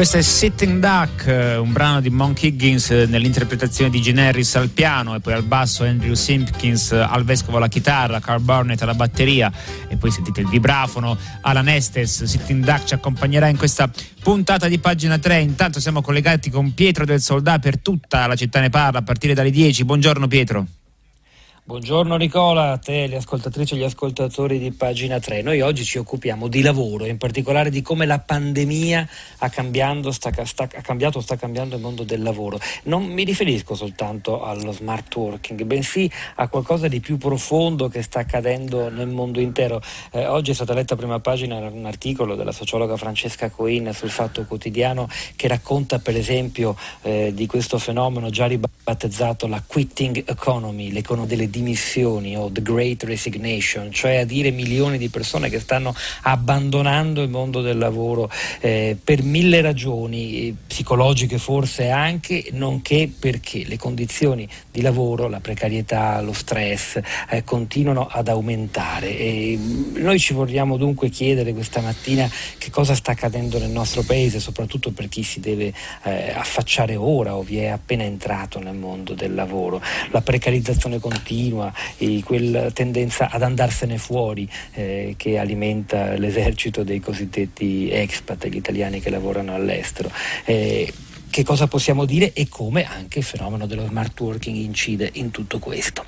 Questo 0.00 0.16
è 0.16 0.22
Sitting 0.22 0.80
Duck, 0.80 1.26
eh, 1.26 1.56
un 1.56 1.72
brano 1.72 2.00
di 2.00 2.08
Monk 2.08 2.42
Higgins 2.44 2.90
eh, 2.90 3.04
nell'interpretazione 3.04 3.90
di 3.90 4.00
Gene 4.00 4.28
Harris 4.28 4.56
al 4.56 4.70
piano 4.70 5.14
e 5.14 5.20
poi 5.20 5.34
al 5.34 5.42
basso 5.42 5.84
Andrew 5.84 6.14
Simpkins 6.14 6.92
eh, 6.92 6.96
al 6.96 7.22
vescovo 7.22 7.58
alla 7.58 7.68
chitarra, 7.68 8.18
Carl 8.18 8.40
Burnett 8.40 8.80
alla 8.80 8.94
batteria 8.94 9.52
e 9.88 9.96
poi 9.96 10.10
sentite 10.10 10.40
il 10.40 10.48
vibrafono 10.48 11.18
Alan 11.42 11.68
Estes. 11.68 12.24
Sitting 12.24 12.64
Duck 12.64 12.84
ci 12.84 12.94
accompagnerà 12.94 13.48
in 13.48 13.58
questa 13.58 13.90
puntata 14.22 14.68
di 14.68 14.78
pagina 14.78 15.18
3. 15.18 15.40
Intanto 15.40 15.80
siamo 15.80 16.00
collegati 16.00 16.48
con 16.48 16.72
Pietro 16.72 17.04
del 17.04 17.20
Soldà 17.20 17.58
per 17.58 17.80
tutta 17.80 18.26
la 18.26 18.36
città 18.36 18.60
ne 18.60 18.70
parla 18.70 19.00
a 19.00 19.02
partire 19.02 19.34
dalle 19.34 19.50
10. 19.50 19.84
Buongiorno 19.84 20.26
Pietro. 20.26 20.66
Buongiorno 21.70 22.16
Nicola, 22.16 22.72
a 22.72 22.78
te, 22.78 23.06
le 23.06 23.14
ascoltatrici 23.14 23.74
e 23.74 23.76
gli 23.76 23.84
ascoltatori 23.84 24.58
di 24.58 24.72
pagina 24.72 25.20
3. 25.20 25.40
Noi 25.42 25.60
oggi 25.60 25.84
ci 25.84 25.98
occupiamo 25.98 26.48
di 26.48 26.62
lavoro, 26.62 27.06
in 27.06 27.16
particolare 27.16 27.70
di 27.70 27.80
come 27.80 28.06
la 28.06 28.18
pandemia 28.18 29.08
ha, 29.38 29.50
sta, 30.10 30.44
sta, 30.44 30.64
ha 30.64 30.80
cambiato 30.80 31.20
sta 31.20 31.36
cambiando 31.36 31.76
il 31.76 31.80
mondo 31.80 32.02
del 32.02 32.22
lavoro. 32.22 32.58
Non 32.84 33.04
mi 33.04 33.22
riferisco 33.22 33.76
soltanto 33.76 34.42
allo 34.42 34.72
smart 34.72 35.14
working, 35.14 35.62
bensì 35.62 36.10
a 36.34 36.48
qualcosa 36.48 36.88
di 36.88 36.98
più 36.98 37.18
profondo 37.18 37.86
che 37.86 38.02
sta 38.02 38.18
accadendo 38.18 38.90
nel 38.90 39.06
mondo 39.06 39.38
intero. 39.38 39.80
Eh, 40.10 40.26
oggi 40.26 40.50
è 40.50 40.54
stata 40.54 40.74
letta 40.74 40.94
a 40.94 40.96
prima 40.96 41.20
pagina 41.20 41.56
un 41.58 41.86
articolo 41.86 42.34
della 42.34 42.50
sociologa 42.50 42.96
Francesca 42.96 43.48
Coin 43.48 43.92
sul 43.94 44.10
Fatto 44.10 44.44
Quotidiano 44.44 45.08
che 45.36 45.46
racconta 45.46 46.00
per 46.00 46.16
esempio 46.16 46.76
eh, 47.02 47.30
di 47.32 47.46
questo 47.46 47.78
fenomeno 47.78 48.28
già 48.28 48.46
ribattezzato 48.46 49.46
la 49.46 49.62
quitting 49.64 50.24
economy, 50.26 50.90
l'economia 50.90 51.28
delle 51.28 51.48
dimissioni 51.60 52.36
o 52.36 52.50
the 52.50 52.62
great 52.62 53.02
resignation, 53.04 53.92
cioè 53.92 54.16
a 54.16 54.24
dire 54.24 54.50
milioni 54.50 54.96
di 54.96 55.08
persone 55.10 55.50
che 55.50 55.60
stanno 55.60 55.94
abbandonando 56.22 57.22
il 57.22 57.28
mondo 57.28 57.60
del 57.60 57.76
lavoro 57.76 58.30
eh, 58.60 58.96
per 59.02 59.22
mille 59.22 59.60
ragioni, 59.60 60.48
eh, 60.48 60.54
psicologiche 60.66 61.38
forse 61.38 61.90
anche, 61.90 62.46
nonché 62.52 63.10
perché 63.16 63.64
le 63.66 63.76
condizioni 63.76 64.48
di 64.70 64.80
lavoro, 64.80 65.28
la 65.28 65.40
precarietà, 65.40 66.20
lo 66.22 66.32
stress 66.32 66.98
eh, 67.28 67.44
continuano 67.44 68.06
ad 68.06 68.28
aumentare. 68.28 69.16
E 69.16 69.58
noi 69.94 70.18
ci 70.18 70.32
vogliamo 70.32 70.76
dunque 70.76 71.10
chiedere 71.10 71.52
questa 71.52 71.80
mattina 71.80 72.28
che 72.58 72.70
cosa 72.70 72.94
sta 72.94 73.12
accadendo 73.12 73.58
nel 73.58 73.70
nostro 73.70 74.02
paese, 74.02 74.40
soprattutto 74.40 74.90
per 74.90 75.08
chi 75.08 75.22
si 75.22 75.40
deve 75.40 75.72
eh, 76.04 76.30
affacciare 76.30 76.96
ora 76.96 77.36
o 77.36 77.42
vi 77.42 77.58
è 77.58 77.66
appena 77.66 78.04
entrato 78.04 78.58
nel 78.58 78.74
mondo 78.74 79.12
del 79.12 79.34
lavoro. 79.34 79.82
La 80.10 80.22
precarizzazione 80.22 80.98
continua 80.98 81.49
continua 81.50 81.72
e 81.98 82.22
quella 82.24 82.70
tendenza 82.70 83.28
ad 83.30 83.42
andarsene 83.42 83.98
fuori 83.98 84.48
eh, 84.74 85.14
che 85.16 85.38
alimenta 85.38 86.14
l'esercito 86.16 86.84
dei 86.84 87.00
cosiddetti 87.00 87.90
expat, 87.90 88.46
gli 88.46 88.56
italiani 88.56 89.00
che 89.00 89.10
lavorano 89.10 89.54
all'estero. 89.54 90.10
Eh, 90.44 90.92
che 91.30 91.44
cosa 91.44 91.66
possiamo 91.66 92.04
dire 92.04 92.32
e 92.32 92.48
come 92.48 92.84
anche 92.84 93.20
il 93.20 93.24
fenomeno 93.24 93.66
dello 93.66 93.86
smart 93.86 94.18
working 94.20 94.56
incide 94.56 95.10
in 95.14 95.30
tutto 95.30 95.58
questo. 95.58 96.04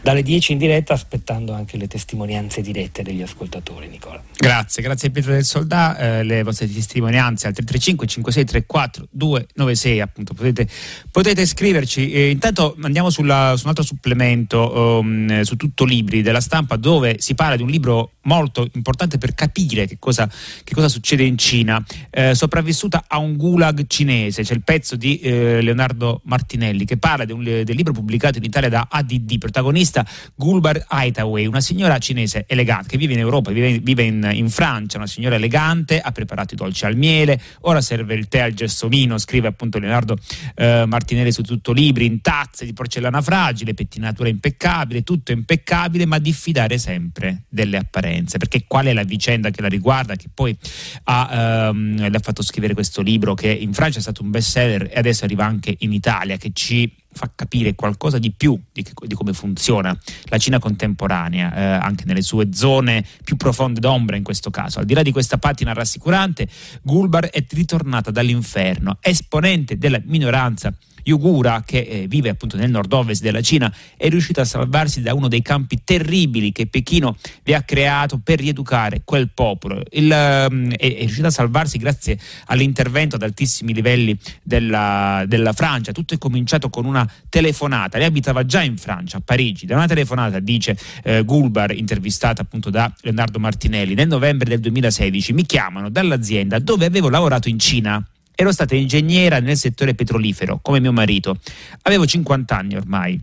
Dalle 0.00 0.22
10 0.22 0.52
in 0.52 0.58
diretta 0.58 0.94
aspettando 0.94 1.52
anche 1.52 1.76
le 1.76 1.86
testimonianze 1.86 2.62
dirette 2.62 3.02
degli 3.02 3.22
ascoltatori 3.22 3.88
Nicola. 3.88 4.22
Grazie, 4.36 4.82
grazie 4.82 5.10
Pietro 5.10 5.32
del 5.32 5.44
Soldà, 5.44 5.96
eh, 5.98 6.22
le 6.24 6.42
vostre 6.42 6.72
testimonianze 6.72 7.46
al 7.46 7.52
335 7.52 8.06
5634 8.06 9.08
296 9.10 10.00
appunto 10.00 10.34
potete, 10.34 10.66
potete 11.10 11.46
scriverci. 11.46 12.10
Eh, 12.10 12.30
intanto 12.30 12.76
andiamo 12.82 13.10
sulla, 13.10 13.54
su 13.56 13.64
un 13.64 13.68
altro 13.68 13.84
supplemento 13.84 14.98
um, 15.00 15.42
su 15.42 15.56
tutto 15.56 15.84
libri 15.84 16.22
della 16.22 16.40
stampa 16.40 16.76
dove 16.76 17.16
si 17.18 17.34
parla 17.34 17.56
di 17.56 17.62
un 17.62 17.68
libro 17.68 18.12
molto 18.22 18.68
importante 18.74 19.18
per 19.18 19.34
capire 19.34 19.86
che 19.86 19.98
cosa, 19.98 20.28
che 20.64 20.74
cosa 20.74 20.88
succede 20.88 21.24
in 21.24 21.38
Cina, 21.38 21.82
eh, 22.10 22.34
sopravvissuta 22.34 23.04
a 23.08 23.18
un 23.18 23.36
gulag 23.36 23.86
cinese, 23.86 24.42
c'è 24.42 24.54
il 24.54 24.62
pezzo 24.62 24.96
di 24.96 25.18
eh, 25.18 25.60
Leonardo 25.60 26.20
Martinelli 26.24 26.84
che 26.84 26.96
parla 26.96 27.24
un, 27.32 27.42
del 27.42 27.76
libro 27.76 27.92
pubblicato 27.92 28.38
in 28.38 28.44
Italia 28.44 28.68
da 28.68 28.86
ADD, 28.90 29.38
protagonista 29.38 30.06
Gulbar 30.34 30.84
Haithaway, 30.88 31.46
una 31.46 31.60
signora 31.60 31.98
cinese 31.98 32.44
elegante 32.46 32.88
che 32.88 32.96
vive 32.96 33.14
in 33.14 33.20
Europa, 33.20 33.50
vive, 33.50 33.78
vive 33.78 34.02
in, 34.02 34.30
in, 34.32 34.50
Francia, 34.50 34.98
una 34.98 35.06
signora 35.06 35.36
elegante, 35.36 36.00
ha 36.00 36.12
preparato 36.12 36.54
i 36.54 36.56
dolci 36.56 36.84
al 36.84 36.96
miele, 36.96 37.40
ora 37.60 37.80
serve 37.80 38.14
il 38.14 38.28
tè 38.28 38.40
al 38.40 38.52
gelsomino, 38.52 39.18
scrive 39.18 39.48
appunto 39.48 39.78
Leonardo 39.78 40.18
eh, 40.54 40.84
Martinelli 40.86 41.32
su 41.32 41.42
tutto 41.42 41.72
libri, 41.72 42.06
in 42.06 42.20
tazze 42.20 42.64
di 42.64 42.72
porcellana 42.72 43.22
fragile, 43.22 43.74
pettinatura 43.74 44.28
impeccabile, 44.28 45.02
tutto 45.02 45.32
impeccabile, 45.32 46.06
ma 46.06 46.18
diffidare 46.18 46.78
sempre 46.78 47.44
delle 47.48 47.76
apparenze, 47.76 48.11
perché 48.38 48.64
qual 48.66 48.86
è 48.86 48.92
la 48.92 49.04
vicenda 49.04 49.50
che 49.50 49.60
la 49.60 49.68
riguarda, 49.68 50.14
che 50.14 50.28
poi 50.32 50.56
ha, 51.04 51.68
ehm, 51.68 52.08
le 52.08 52.16
ha 52.16 52.20
fatto 52.20 52.42
scrivere 52.42 52.74
questo 52.74 53.02
libro 53.02 53.34
che 53.34 53.50
in 53.50 53.72
Francia 53.72 53.98
è 53.98 54.02
stato 54.02 54.22
un 54.22 54.30
best 54.30 54.42
bestseller 54.52 54.88
e 54.90 54.98
adesso 54.98 55.24
arriva 55.24 55.46
anche 55.46 55.74
in 55.80 55.92
Italia 55.92 56.36
che 56.36 56.50
ci 56.52 56.92
fa 57.14 57.30
capire 57.34 57.74
qualcosa 57.74 58.18
di 58.18 58.32
più 58.32 58.58
di, 58.72 58.84
di 59.06 59.14
come 59.14 59.34
funziona 59.34 59.96
la 60.24 60.38
Cina 60.38 60.58
contemporanea, 60.58 61.54
eh, 61.54 61.62
anche 61.62 62.04
nelle 62.06 62.22
sue 62.22 62.52
zone 62.52 63.04
più 63.22 63.36
profonde 63.36 63.80
d'ombra 63.80 64.16
in 64.16 64.22
questo 64.22 64.50
caso. 64.50 64.78
Al 64.78 64.86
di 64.86 64.94
là 64.94 65.02
di 65.02 65.12
questa 65.12 65.38
patina 65.38 65.72
rassicurante, 65.72 66.48
Gulbar 66.82 67.26
è 67.26 67.44
ritornata 67.50 68.10
dall'inferno, 68.10 68.98
esponente 69.00 69.76
della 69.76 70.00
minoranza 70.04 70.74
Yugura, 71.04 71.62
che 71.64 71.78
eh, 71.78 72.06
vive 72.06 72.28
appunto 72.28 72.56
nel 72.56 72.70
nord-ovest 72.70 73.22
della 73.22 73.40
Cina, 73.40 73.72
è 73.96 74.08
riuscito 74.08 74.40
a 74.40 74.44
salvarsi 74.44 75.00
da 75.00 75.14
uno 75.14 75.28
dei 75.28 75.42
campi 75.42 75.80
terribili 75.84 76.52
che 76.52 76.66
Pechino 76.66 77.16
vi 77.42 77.54
ha 77.54 77.62
creato 77.62 78.20
per 78.22 78.38
rieducare 78.38 79.02
quel 79.04 79.30
popolo. 79.30 79.82
Il, 79.90 80.10
um, 80.10 80.70
è, 80.72 80.94
è, 80.94 80.98
riuscito 81.00 81.26
a 81.26 81.30
salvarsi 81.30 81.78
grazie 81.78 82.18
all'intervento 82.46 83.16
ad 83.16 83.22
altissimi 83.22 83.74
livelli 83.74 84.16
della, 84.42 85.24
della, 85.26 85.52
Francia. 85.52 85.92
Tutto 85.92 86.14
è 86.14 86.18
cominciato 86.18 86.70
con 86.70 86.84
una 86.84 87.08
telefonata. 87.28 87.98
Lei 87.98 88.06
abitava 88.06 88.44
già 88.44 88.62
in 88.62 88.76
Francia, 88.76 89.18
a 89.18 89.22
Parigi. 89.24 89.66
Da 89.66 89.76
una 89.76 89.86
telefonata, 89.86 90.38
dice 90.38 90.76
eh, 91.02 91.22
Gulbar, 91.24 91.72
intervistata 91.72 92.42
appunto 92.42 92.70
da 92.70 92.92
Leonardo 93.00 93.38
Martinelli, 93.38 93.94
nel 93.94 94.08
novembre 94.08 94.48
del 94.48 94.60
2016, 94.60 95.32
mi 95.32 95.44
chiamano 95.44 95.90
dall'azienda 95.90 96.58
dove 96.58 96.86
avevo 96.86 97.08
lavorato 97.08 97.48
in 97.48 97.58
Cina 97.58 98.04
Ero 98.42 98.50
stata 98.50 98.74
ingegnera 98.74 99.38
nel 99.38 99.56
settore 99.56 99.94
petrolifero, 99.94 100.58
come 100.60 100.80
mio 100.80 100.90
marito. 100.90 101.38
Avevo 101.82 102.06
50 102.06 102.56
anni 102.56 102.74
ormai. 102.74 103.16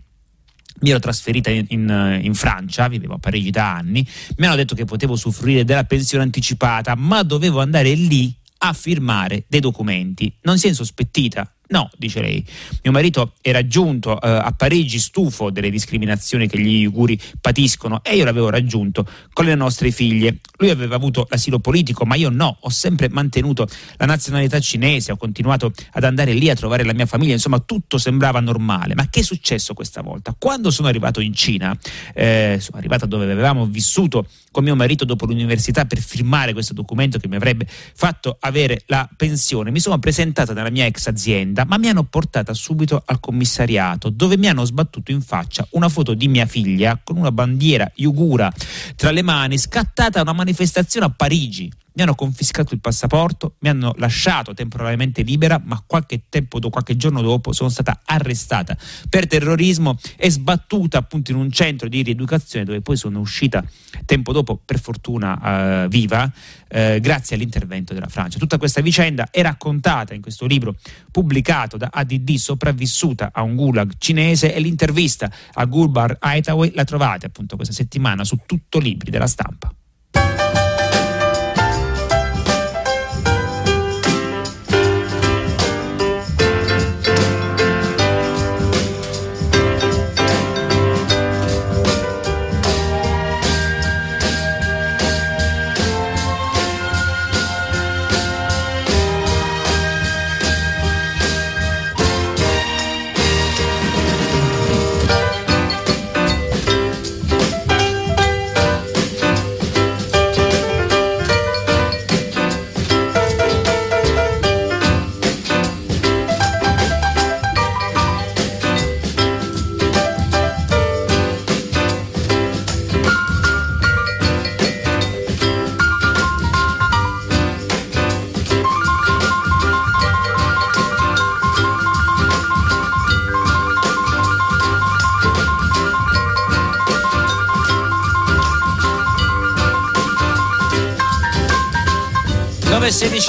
Mi 0.80 0.88
ero 0.88 0.98
trasferita 0.98 1.50
in, 1.50 1.66
in, 1.68 2.20
in, 2.22 2.32
Francia, 2.32 2.88
vivevo 2.88 3.12
a 3.12 3.18
Parigi 3.18 3.50
da 3.50 3.74
anni, 3.76 4.06
mi 4.38 4.46
hanno 4.46 4.56
detto 4.56 4.74
che 4.74 4.86
potevo 4.86 5.12
usufruire 5.12 5.66
della 5.66 5.84
pensione 5.84 6.24
anticipata, 6.24 6.94
ma 6.94 7.22
dovevo 7.22 7.60
andare 7.60 7.92
lì 7.92 8.34
a 8.60 8.72
firmare 8.72 9.44
dei 9.46 9.60
documenti. 9.60 10.32
Non 10.40 10.56
si 10.56 10.64
è 10.64 10.68
insospettita, 10.70 11.52
No, 11.70 11.88
dice 11.96 12.20
lei. 12.20 12.44
Mio 12.82 12.92
marito 12.92 13.34
era 13.40 13.64
giunto 13.64 14.20
eh, 14.20 14.28
a 14.28 14.52
Parigi 14.56 14.98
stufo 14.98 15.50
delle 15.50 15.70
discriminazioni 15.70 16.48
che 16.48 16.58
gli 16.58 16.84
uiguri 16.84 17.18
patiscono 17.40 18.02
e 18.02 18.16
io 18.16 18.24
l'avevo 18.24 18.50
raggiunto 18.50 19.06
con 19.32 19.44
le 19.44 19.54
nostre 19.54 19.92
figlie. 19.92 20.38
Lui 20.56 20.70
aveva 20.70 20.96
avuto 20.96 21.28
l'asilo 21.30 21.60
politico, 21.60 22.04
ma 22.04 22.16
io 22.16 22.28
no. 22.28 22.56
Ho 22.60 22.70
sempre 22.70 23.08
mantenuto 23.08 23.68
la 23.98 24.06
nazionalità 24.06 24.58
cinese, 24.58 25.12
ho 25.12 25.16
continuato 25.16 25.72
ad 25.92 26.02
andare 26.02 26.32
lì 26.32 26.50
a 26.50 26.56
trovare 26.56 26.82
la 26.82 26.92
mia 26.92 27.06
famiglia, 27.06 27.34
insomma 27.34 27.60
tutto 27.60 27.98
sembrava 27.98 28.40
normale. 28.40 28.96
Ma 28.96 29.08
che 29.08 29.20
è 29.20 29.22
successo 29.22 29.72
questa 29.72 30.02
volta? 30.02 30.34
Quando 30.36 30.72
sono 30.72 30.88
arrivato 30.88 31.20
in 31.20 31.32
Cina, 31.32 31.76
eh, 32.14 32.58
sono 32.60 32.78
arrivato 32.78 33.06
dove 33.06 33.30
avevamo 33.30 33.66
vissuto 33.66 34.26
con 34.50 34.64
mio 34.64 34.74
marito 34.74 35.04
dopo 35.04 35.24
l'università 35.24 35.84
per 35.84 36.00
firmare 36.00 36.52
questo 36.52 36.74
documento 36.74 37.18
che 37.18 37.28
mi 37.28 37.36
avrebbe 37.36 37.64
fatto 37.68 38.36
avere 38.40 38.82
la 38.86 39.08
pensione, 39.16 39.70
mi 39.70 39.78
sono 39.78 40.00
presentata 40.00 40.52
nella 40.52 40.70
mia 40.70 40.86
ex 40.86 41.06
azienda 41.06 41.59
ma 41.64 41.78
mi 41.78 41.88
hanno 41.88 42.04
portata 42.04 42.54
subito 42.54 43.02
al 43.04 43.20
commissariato 43.20 44.10
dove 44.10 44.36
mi 44.36 44.48
hanno 44.48 44.64
sbattuto 44.64 45.10
in 45.10 45.20
faccia 45.20 45.66
una 45.70 45.88
foto 45.88 46.14
di 46.14 46.28
mia 46.28 46.46
figlia 46.46 47.00
con 47.02 47.16
una 47.16 47.32
bandiera 47.32 47.90
yugura 47.96 48.52
tra 48.96 49.10
le 49.10 49.22
mani 49.22 49.58
scattata 49.58 50.18
a 50.18 50.22
una 50.22 50.32
manifestazione 50.32 51.06
a 51.06 51.10
Parigi 51.10 51.70
mi 52.00 52.06
hanno 52.06 52.14
confiscato 52.14 52.72
il 52.72 52.80
passaporto, 52.80 53.56
mi 53.58 53.68
hanno 53.68 53.92
lasciato 53.98 54.54
temporaneamente 54.54 55.20
libera, 55.20 55.60
ma 55.62 55.82
qualche 55.86 56.22
tempo 56.30 56.58
qualche 56.70 56.96
giorno 56.96 57.20
dopo 57.20 57.52
sono 57.52 57.68
stata 57.68 58.00
arrestata 58.06 58.74
per 59.08 59.26
terrorismo 59.26 59.98
e 60.16 60.30
sbattuta 60.30 60.96
appunto 60.96 61.30
in 61.30 61.36
un 61.36 61.50
centro 61.50 61.88
di 61.88 62.00
rieducazione 62.00 62.64
dove 62.64 62.80
poi 62.80 62.96
sono 62.96 63.20
uscita 63.20 63.62
tempo 64.06 64.32
dopo, 64.32 64.58
per 64.64 64.80
fortuna, 64.80 65.84
uh, 65.84 65.88
viva, 65.88 66.24
uh, 66.24 66.98
grazie 67.00 67.36
all'intervento 67.36 67.92
della 67.92 68.08
Francia. 68.08 68.38
Tutta 68.38 68.56
questa 68.56 68.80
vicenda 68.80 69.28
è 69.30 69.42
raccontata 69.42 70.14
in 70.14 70.22
questo 70.22 70.46
libro 70.46 70.76
pubblicato 71.10 71.76
da 71.76 71.90
ADD, 71.92 72.34
sopravvissuta 72.36 73.30
a 73.32 73.42
un 73.42 73.56
gulag 73.56 73.92
cinese 73.98 74.54
e 74.54 74.60
l'intervista 74.60 75.30
a 75.52 75.64
Gulbar 75.66 76.16
Haithaway 76.18 76.72
la 76.74 76.84
trovate 76.84 77.26
appunto 77.26 77.56
questa 77.56 77.74
settimana 77.74 78.24
su 78.24 78.38
tutto 78.46 78.78
libri 78.78 79.10
della 79.10 79.26
stampa. 79.26 79.70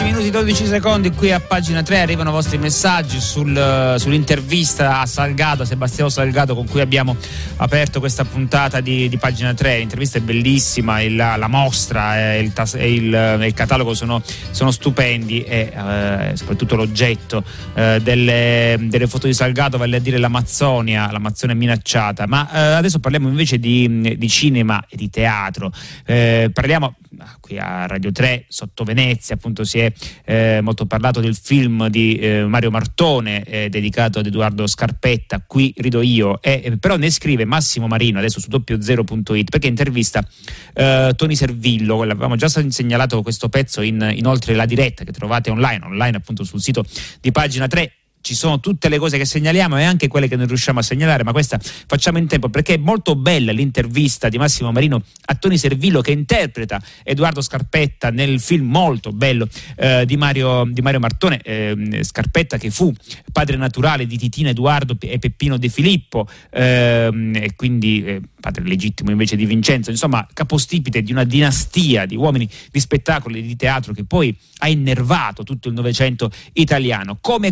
E 0.01 0.03
16 0.03 0.03
minuti 0.03 0.31
12 0.31 0.65
secondi 0.65 1.11
qui 1.11 1.31
a 1.31 1.39
pagina 1.39 1.83
3 1.83 1.99
arrivano 1.99 2.29
i 2.29 2.33
vostri 2.33 2.57
messaggi 2.57 3.19
sul, 3.19 3.95
sull'intervista 3.97 4.99
a 4.99 5.05
Salgado, 5.05 5.61
a 5.61 5.65
Sebastiano 5.65 6.09
Salgado 6.09 6.55
con 6.55 6.67
cui 6.67 6.81
abbiamo 6.81 7.15
aperto 7.57 7.99
questa 7.99 8.25
puntata 8.25 8.81
di, 8.81 9.07
di 9.07 9.17
pagina 9.17 9.53
3. 9.53 9.77
L'intervista 9.77 10.17
è 10.17 10.21
bellissima, 10.21 11.01
il, 11.01 11.15
la 11.15 11.47
mostra 11.47 12.33
e 12.33 12.39
il, 12.39 12.53
il, 12.79 13.43
il, 13.45 13.53
catalogo 13.53 13.93
sono, 13.93 14.21
sono 14.49 14.71
stupendi 14.71 15.43
e 15.43 15.71
eh, 15.73 16.31
soprattutto 16.35 16.75
l'oggetto 16.75 17.43
eh, 17.75 17.99
delle, 18.01 18.77
delle, 18.79 19.07
foto 19.07 19.27
di 19.27 19.33
Salgado, 19.33 19.77
vale 19.77 19.97
a 19.97 19.99
dire 19.99 20.17
l'Amazzonia, 20.17 21.11
l'Amazzonia 21.11 21.55
minacciata. 21.55 22.25
Ma 22.27 22.51
eh, 22.51 22.59
adesso 22.73 22.99
parliamo 22.99 23.29
invece 23.29 23.59
di, 23.59 24.15
di, 24.17 24.29
cinema 24.29 24.83
e 24.89 24.97
di 24.97 25.09
teatro. 25.09 25.71
Eh, 26.05 26.49
parliamo 26.51 26.95
qui 27.39 27.57
a 27.57 27.85
Radio 27.85 28.11
3 28.11 28.45
sotto 28.47 28.83
Venezia 28.83 29.35
appunto 29.35 29.63
si 29.63 29.79
è 29.79 29.91
eh, 30.25 30.59
molto 30.61 30.85
parlato 30.85 31.19
del 31.19 31.35
film 31.35 31.87
di 31.87 32.15
eh, 32.15 32.45
Mario 32.45 32.71
Martone 32.71 33.43
eh, 33.43 33.69
dedicato 33.69 34.19
ad 34.19 34.25
Edoardo 34.25 34.67
Scarpetta. 34.67 35.43
Qui 35.45 35.73
rido 35.77 36.01
io. 36.01 36.39
Però 36.79 36.95
ne 36.95 37.09
scrive 37.09 37.45
Massimo 37.45 37.87
Marino 37.87 38.19
adesso 38.19 38.39
su 38.39 38.49
doppiozero.it 38.49 39.49
perché 39.49 39.67
intervista 39.67 40.25
eh, 40.73 41.13
Tony 41.15 41.35
Servillo. 41.35 42.03
L'avevamo 42.03 42.35
già 42.35 42.47
segnalato 42.47 43.21
questo 43.21 43.49
pezzo 43.49 43.81
in, 43.81 44.11
inoltre 44.15 44.55
la 44.55 44.65
diretta 44.65 45.03
che 45.03 45.11
trovate 45.11 45.49
online 45.49 45.85
online 45.85 46.17
appunto 46.17 46.43
sul 46.43 46.61
sito 46.61 46.83
di 47.19 47.31
pagina 47.31 47.67
3 47.67 47.93
ci 48.21 48.35
sono 48.35 48.59
tutte 48.59 48.89
le 48.89 48.97
cose 48.97 49.17
che 49.17 49.25
segnaliamo 49.25 49.77
e 49.77 49.83
anche 49.83 50.07
quelle 50.07 50.27
che 50.27 50.35
non 50.35 50.47
riusciamo 50.47 50.79
a 50.79 50.83
segnalare, 50.83 51.23
ma 51.23 51.31
questa 51.31 51.59
facciamo 51.59 52.17
in 52.17 52.27
tempo 52.27 52.49
perché 52.49 52.75
è 52.75 52.77
molto 52.77 53.15
bella 53.15 53.51
l'intervista 53.51 54.29
di 54.29 54.37
Massimo 54.37 54.71
Marino 54.71 55.01
a 55.25 55.35
Toni 55.35 55.57
Servillo 55.57 56.01
che 56.01 56.11
interpreta 56.11 56.81
Edoardo 57.03 57.41
Scarpetta 57.41 58.09
nel 58.09 58.39
film 58.39 58.69
molto 58.69 59.11
bello 59.11 59.47
eh, 59.75 60.05
di, 60.05 60.17
Mario, 60.17 60.65
di, 60.69 60.81
Mario, 60.81 60.99
Martone, 60.99 61.41
eh, 61.41 61.99
Scarpetta 62.01 62.57
che 62.57 62.69
fu 62.71 62.93
padre 63.31 63.57
naturale 63.57 64.05
di 64.05 64.17
Titina 64.17 64.49
Edoardo 64.49 64.95
e 64.99 65.19
Peppino 65.19 65.57
De 65.57 65.69
Filippo 65.69 66.27
eh, 66.51 67.09
e 67.33 67.55
quindi 67.55 68.03
eh, 68.03 68.21
padre 68.39 68.63
legittimo 68.63 69.11
invece 69.11 69.35
di 69.35 69.45
Vincenzo, 69.45 69.89
insomma 69.89 70.27
capostipite 70.33 71.01
di 71.01 71.11
una 71.11 71.23
dinastia 71.23 72.05
di 72.05 72.15
uomini 72.15 72.49
di 72.69 72.79
spettacolo 72.79 73.35
e 73.35 73.41
di 73.41 73.55
teatro 73.55 73.93
che 73.93 74.03
poi 74.03 74.35
ha 74.57 74.67
innervato 74.67 75.43
tutto 75.43 75.67
il 75.67 75.73
Novecento 75.73 76.29
italiano. 76.53 77.17
Come 77.21 77.47
è 77.47 77.51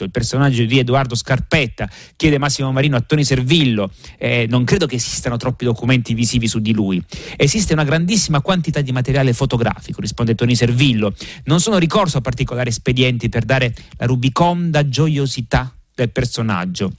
costruito 0.00 0.04
il 0.04 0.10
personaggio 0.10 0.64
di 0.64 0.78
Edoardo 0.78 1.14
Scarpetta? 1.14 1.88
Chiede 2.16 2.38
Massimo 2.38 2.72
Marino 2.72 2.96
a 2.96 3.00
Toni 3.00 3.24
Servillo. 3.24 3.90
Eh, 4.18 4.46
non 4.48 4.64
credo 4.64 4.86
che 4.86 4.96
esistano 4.96 5.36
troppi 5.36 5.64
documenti 5.64 6.14
visivi 6.14 6.48
su 6.48 6.60
di 6.60 6.72
lui. 6.72 7.02
Esiste 7.36 7.72
una 7.72 7.84
grandissima 7.84 8.40
quantità 8.40 8.80
di 8.80 8.92
materiale 8.92 9.32
fotografico, 9.32 10.00
risponde 10.00 10.34
Toni 10.34 10.54
Servillo. 10.54 11.14
Non 11.44 11.60
sono 11.60 11.78
ricorso 11.78 12.18
a 12.18 12.20
particolari 12.20 12.70
espedienti 12.70 13.28
per 13.28 13.44
dare 13.44 13.74
la 13.96 14.06
rubiconda 14.06 14.88
gioiosità 14.88 15.74
del 15.94 16.10
personaggio 16.10 16.92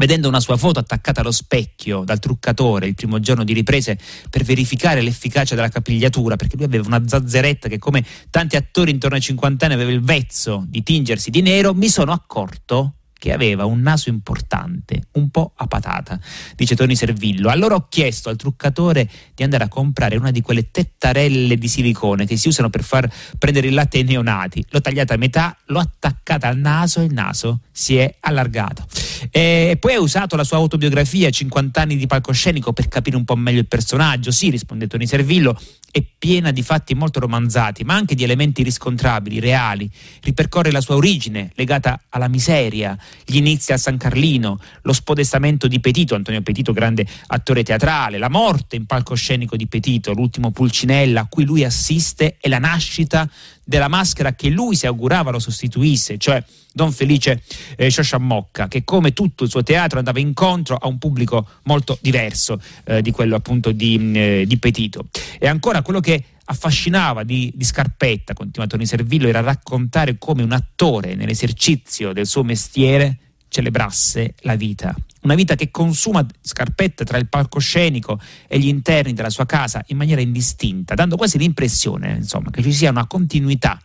vedendo 0.00 0.28
una 0.28 0.40
sua 0.40 0.56
foto 0.56 0.78
attaccata 0.78 1.20
allo 1.20 1.30
specchio 1.30 2.04
dal 2.04 2.18
truccatore 2.18 2.86
il 2.86 2.94
primo 2.94 3.20
giorno 3.20 3.44
di 3.44 3.52
riprese 3.52 3.98
per 4.30 4.44
verificare 4.44 5.02
l'efficacia 5.02 5.54
della 5.54 5.68
capigliatura, 5.68 6.36
perché 6.36 6.56
lui 6.56 6.64
aveva 6.64 6.86
una 6.86 7.06
zazzeretta 7.06 7.68
che 7.68 7.78
come 7.78 8.02
tanti 8.30 8.56
attori 8.56 8.92
intorno 8.92 9.16
ai 9.16 9.22
50 9.22 9.66
anni 9.66 9.74
aveva 9.74 9.90
il 9.90 10.00
vezzo 10.00 10.64
di 10.66 10.82
tingersi 10.82 11.28
di 11.28 11.42
nero, 11.42 11.74
mi 11.74 11.90
sono 11.90 12.12
accorto 12.12 12.94
che 13.20 13.34
aveva 13.34 13.66
un 13.66 13.80
naso 13.80 14.08
importante, 14.08 15.02
un 15.12 15.28
po' 15.28 15.52
a 15.54 15.66
patata, 15.66 16.18
dice 16.56 16.74
Tony 16.74 16.96
Servillo. 16.96 17.50
Allora 17.50 17.74
ho 17.74 17.86
chiesto 17.86 18.30
al 18.30 18.36
truccatore 18.36 19.08
di 19.34 19.42
andare 19.42 19.64
a 19.64 19.68
comprare 19.68 20.16
una 20.16 20.30
di 20.30 20.40
quelle 20.40 20.70
tettarelle 20.70 21.58
di 21.58 21.68
silicone 21.68 22.24
che 22.24 22.38
si 22.38 22.48
usano 22.48 22.70
per 22.70 22.82
far 22.82 23.12
prendere 23.36 23.66
il 23.66 23.74
latte 23.74 23.98
ai 23.98 24.04
neonati. 24.04 24.64
L'ho 24.70 24.80
tagliata 24.80 25.12
a 25.12 25.18
metà, 25.18 25.54
l'ho 25.66 25.80
attaccata 25.80 26.48
al 26.48 26.56
naso 26.56 27.02
e 27.02 27.04
il 27.04 27.12
naso 27.12 27.60
si 27.70 27.98
è 27.98 28.16
allargato. 28.20 28.86
E 29.30 29.76
poi 29.78 29.94
ha 29.94 30.00
usato 30.00 30.34
la 30.34 30.44
sua 30.44 30.56
autobiografia, 30.56 31.28
50 31.28 31.78
anni 31.78 31.96
di 31.96 32.06
palcoscenico, 32.06 32.72
per 32.72 32.88
capire 32.88 33.16
un 33.16 33.24
po' 33.24 33.36
meglio 33.36 33.60
il 33.60 33.68
personaggio. 33.68 34.30
Sì, 34.30 34.48
risponde 34.48 34.86
Tony 34.86 35.06
Servillo, 35.06 35.60
è 35.90 36.02
piena 36.18 36.52
di 36.52 36.62
fatti 36.62 36.94
molto 36.94 37.20
romanzati, 37.20 37.84
ma 37.84 37.94
anche 37.94 38.14
di 38.14 38.24
elementi 38.24 38.62
riscontrabili, 38.62 39.40
reali. 39.40 39.90
Ripercorre 40.22 40.70
la 40.70 40.80
sua 40.80 40.94
origine, 40.94 41.50
legata 41.54 42.00
alla 42.08 42.28
miseria, 42.28 42.96
gli 43.24 43.36
inizi 43.36 43.72
a 43.72 43.76
San 43.76 43.96
Carlino, 43.96 44.58
lo 44.82 44.92
spodestamento 44.92 45.68
di 45.68 45.80
Petito, 45.80 46.14
Antonio 46.14 46.42
Petito, 46.42 46.72
grande 46.72 47.06
attore 47.28 47.62
teatrale, 47.62 48.18
la 48.18 48.28
morte 48.28 48.76
in 48.76 48.86
palcoscenico 48.86 49.56
di 49.56 49.66
Petito, 49.66 50.12
l'ultimo 50.12 50.50
Pulcinella 50.50 51.22
a 51.22 51.26
cui 51.26 51.44
lui 51.44 51.64
assiste 51.64 52.36
e 52.40 52.48
la 52.48 52.58
nascita 52.58 53.28
della 53.64 53.88
maschera 53.88 54.34
che 54.34 54.48
lui 54.48 54.74
si 54.74 54.86
augurava 54.86 55.30
lo 55.30 55.38
sostituisse, 55.38 56.18
cioè 56.18 56.42
Don 56.72 56.92
Felice 56.92 57.42
eh, 57.76 57.88
Sciosciamocca, 57.88 58.68
che 58.68 58.84
come 58.84 59.12
tutto 59.12 59.44
il 59.44 59.50
suo 59.50 59.62
teatro 59.62 59.98
andava 59.98 60.18
incontro 60.18 60.76
a 60.76 60.88
un 60.88 60.98
pubblico 60.98 61.46
molto 61.64 61.98
diverso 62.00 62.60
eh, 62.84 63.02
di 63.02 63.10
quello 63.10 63.36
appunto 63.36 63.72
di, 63.72 63.98
mm, 63.98 64.16
eh, 64.16 64.44
di 64.46 64.56
Petito. 64.58 65.06
E 65.38 65.46
ancora 65.46 65.82
quello 65.82 66.00
che 66.00 66.24
affascinava 66.50 67.22
di, 67.22 67.52
di, 67.54 67.64
Scarpetta, 67.64 68.32
continua 68.32 68.66
Tony 68.66 68.84
Servillo, 68.84 69.28
era 69.28 69.40
raccontare 69.40 70.18
come 70.18 70.42
un 70.42 70.52
attore 70.52 71.14
nell'esercizio 71.14 72.12
del 72.12 72.26
suo 72.26 72.42
mestiere 72.42 73.18
celebrasse 73.48 74.34
la 74.40 74.56
vita. 74.56 74.94
Una 75.22 75.34
vita 75.34 75.54
che 75.54 75.70
consuma 75.70 76.26
Scarpetta 76.40 77.04
tra 77.04 77.18
il 77.18 77.28
palcoscenico 77.28 78.18
e 78.48 78.58
gli 78.58 78.68
interni 78.68 79.12
della 79.12 79.30
sua 79.30 79.46
casa 79.46 79.82
in 79.88 79.96
maniera 79.96 80.20
indistinta, 80.20 80.94
dando 80.94 81.16
quasi 81.16 81.38
l'impressione 81.38 82.16
insomma, 82.16 82.50
che 82.50 82.62
ci 82.62 82.72
sia 82.72 82.90
una 82.90 83.06
continuità 83.06 83.80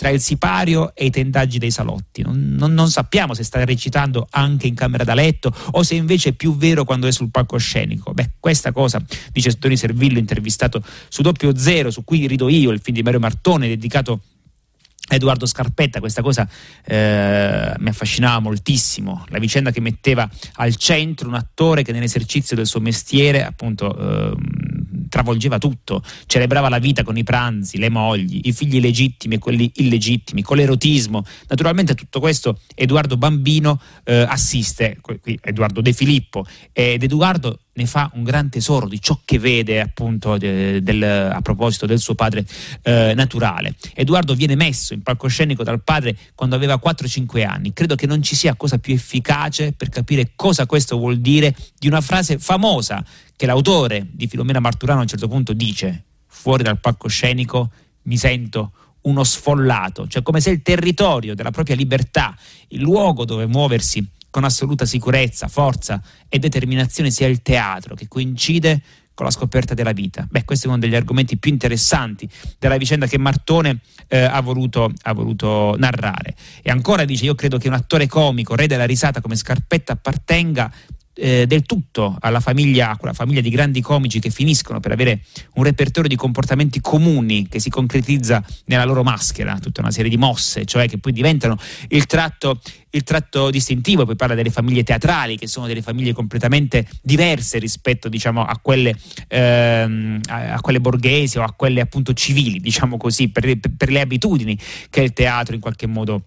tra 0.00 0.08
il 0.08 0.22
sipario 0.22 0.94
e 0.94 1.04
i 1.04 1.10
tendaggi 1.10 1.58
dei 1.58 1.70
salotti. 1.70 2.22
Non, 2.22 2.54
non, 2.56 2.72
non, 2.72 2.88
sappiamo 2.88 3.34
se 3.34 3.44
sta 3.44 3.62
recitando 3.66 4.26
anche 4.30 4.66
in 4.66 4.74
camera 4.74 5.04
da 5.04 5.12
letto 5.12 5.54
o 5.72 5.82
se 5.82 5.94
invece 5.94 6.30
è 6.30 6.32
più 6.32 6.56
vero 6.56 6.84
quando 6.84 7.06
è 7.06 7.12
sul 7.12 7.28
palcoscenico. 7.30 8.14
Beh, 8.14 8.30
questa 8.40 8.72
cosa, 8.72 9.04
dice 9.30 9.58
Tony 9.58 9.76
Servillo, 9.76 10.18
intervistato 10.18 10.82
su 11.10 11.20
Doppio 11.20 11.54
Zero, 11.54 11.90
su 11.90 12.02
cui 12.02 12.26
rido 12.26 12.48
io, 12.48 12.70
il 12.70 12.80
film 12.80 12.96
di 12.96 13.02
Mario 13.02 13.20
Martone, 13.20 13.68
dedicato 13.68 14.22
a 15.08 15.16
Edoardo 15.16 15.44
Scarpetta, 15.44 16.00
questa 16.00 16.22
cosa 16.22 16.48
eh, 16.82 17.74
mi 17.76 17.88
affascinava 17.90 18.38
moltissimo, 18.38 19.26
la 19.28 19.38
vicenda 19.38 19.70
che 19.70 19.82
metteva 19.82 20.26
al 20.54 20.76
centro 20.76 21.28
un 21.28 21.34
attore 21.34 21.82
che 21.82 21.92
nell'esercizio 21.92 22.56
del 22.56 22.66
suo 22.66 22.80
mestiere 22.80 23.44
appunto 23.44 23.94
eh, 23.98 24.34
travolgeva 25.10 25.58
tutto, 25.58 26.02
celebrava 26.24 26.70
la 26.70 26.78
vita 26.78 27.02
con 27.02 27.18
i 27.18 27.22
pranzi, 27.22 27.76
le 27.76 27.90
mogli, 27.90 28.40
i 28.44 28.52
figli 28.52 28.80
legittimi 28.80 29.34
e 29.34 29.38
quelli 29.38 29.70
illegittimi, 29.74 30.40
con 30.40 30.56
l'erotismo. 30.56 31.22
Naturalmente 31.48 31.94
tutto 31.94 32.20
questo 32.20 32.60
Edoardo 32.74 33.18
Bambino 33.18 33.78
eh, 34.04 34.24
assiste, 34.26 34.96
qui 35.02 35.38
Edoardo 35.42 35.82
De 35.82 35.92
Filippo, 35.92 36.46
ed 36.72 37.02
Edoardo 37.02 37.58
ne 37.80 37.86
fa 37.86 38.10
un 38.14 38.24
gran 38.24 38.50
tesoro 38.50 38.86
di 38.86 39.00
ciò 39.00 39.18
che 39.24 39.38
vede 39.38 39.80
appunto 39.80 40.36
de, 40.36 40.82
del, 40.82 41.02
a 41.02 41.40
proposito 41.40 41.86
del 41.86 41.98
suo 41.98 42.14
padre 42.14 42.44
eh, 42.82 43.12
naturale. 43.14 43.74
Edoardo 43.94 44.34
viene 44.34 44.54
messo 44.54 44.92
in 44.92 45.02
palcoscenico 45.02 45.62
dal 45.62 45.82
padre 45.82 46.16
quando 46.34 46.56
aveva 46.56 46.80
4-5 46.82 47.46
anni. 47.46 47.72
Credo 47.72 47.94
che 47.94 48.06
non 48.06 48.22
ci 48.22 48.36
sia 48.36 48.54
cosa 48.54 48.78
più 48.78 48.94
efficace 48.94 49.72
per 49.72 49.88
capire 49.88 50.32
cosa 50.36 50.66
questo 50.66 50.98
vuol 50.98 51.18
dire 51.20 51.54
di 51.78 51.86
una 51.86 52.00
frase 52.00 52.38
famosa 52.38 53.04
che 53.40 53.46
l'autore 53.46 54.06
di 54.10 54.26
Filomena 54.26 54.60
Marturano 54.60 54.98
a 54.98 55.02
un 55.04 55.08
certo 55.08 55.26
punto 55.26 55.54
dice 55.54 56.04
fuori 56.26 56.62
dal 56.62 56.78
palcoscenico 56.78 57.70
mi 58.02 58.18
sento 58.18 58.72
uno 59.04 59.24
sfollato, 59.24 60.06
cioè 60.08 60.20
come 60.20 60.42
se 60.42 60.50
il 60.50 60.60
territorio 60.60 61.34
della 61.34 61.50
propria 61.50 61.74
libertà, 61.74 62.36
il 62.68 62.82
luogo 62.82 63.24
dove 63.24 63.46
muoversi 63.46 64.06
con 64.28 64.44
assoluta 64.44 64.84
sicurezza, 64.84 65.48
forza 65.48 66.02
e 66.28 66.38
determinazione 66.38 67.10
sia 67.10 67.28
il 67.28 67.40
teatro 67.40 67.94
che 67.94 68.08
coincide 68.08 68.82
con 69.14 69.24
la 69.24 69.32
scoperta 69.32 69.72
della 69.72 69.92
vita. 69.92 70.26
Beh, 70.28 70.44
questo 70.44 70.66
è 70.66 70.68
uno 70.68 70.78
degli 70.78 70.94
argomenti 70.94 71.38
più 71.38 71.50
interessanti 71.50 72.28
della 72.58 72.76
vicenda 72.76 73.06
che 73.06 73.16
Martone 73.16 73.80
eh, 74.08 74.18
ha, 74.18 74.40
voluto, 74.42 74.92
ha, 75.00 75.14
voluto, 75.14 75.76
narrare. 75.78 76.34
E 76.60 76.70
ancora 76.70 77.06
dice, 77.06 77.24
io 77.24 77.34
credo 77.34 77.56
che 77.56 77.68
un 77.68 77.74
attore 77.74 78.06
comico, 78.06 78.54
re 78.54 78.66
della 78.66 78.84
risata 78.84 79.22
come 79.22 79.34
Scarpetta, 79.34 79.94
appartenga 79.94 80.70
eh, 81.20 81.46
del 81.46 81.62
tutto 81.62 82.16
alla 82.18 82.40
famiglia, 82.40 82.96
quella 82.96 83.12
famiglia 83.12 83.40
di 83.42 83.50
grandi 83.50 83.80
comici 83.82 84.18
che 84.18 84.30
finiscono 84.30 84.80
per 84.80 84.92
avere 84.92 85.20
un 85.54 85.64
repertorio 85.64 86.08
di 86.08 86.16
comportamenti 86.16 86.80
comuni 86.80 87.46
che 87.48 87.60
si 87.60 87.68
concretizza 87.68 88.42
nella 88.66 88.84
loro 88.84 89.02
maschera, 89.02 89.58
tutta 89.58 89.82
una 89.82 89.90
serie 89.90 90.10
di 90.10 90.16
mosse, 90.16 90.64
cioè 90.64 90.88
che 90.88 90.98
poi 90.98 91.12
diventano 91.12 91.56
il 91.88 92.06
tratto, 92.06 92.60
il 92.90 93.02
tratto 93.02 93.50
distintivo, 93.50 94.06
poi 94.06 94.16
parla 94.16 94.34
delle 94.34 94.50
famiglie 94.50 94.82
teatrali 94.82 95.36
che 95.36 95.46
sono 95.46 95.66
delle 95.66 95.82
famiglie 95.82 96.12
completamente 96.12 96.86
diverse 97.02 97.58
rispetto 97.58 98.08
diciamo, 98.08 98.42
a, 98.42 98.58
quelle, 98.60 98.96
ehm, 99.28 100.20
a, 100.28 100.54
a, 100.54 100.60
quelle, 100.60 100.80
borghesi 100.80 101.38
o 101.38 101.42
a 101.42 101.52
quelle 101.52 101.80
appunto 101.80 102.14
civili, 102.14 102.60
diciamo 102.60 102.96
così, 102.96 103.28
per, 103.28 103.58
per 103.76 103.90
le 103.90 104.00
abitudini 104.00 104.58
che 104.88 105.02
il 105.02 105.12
teatro 105.12 105.54
in 105.54 105.60
qualche 105.60 105.86
modo 105.86 106.22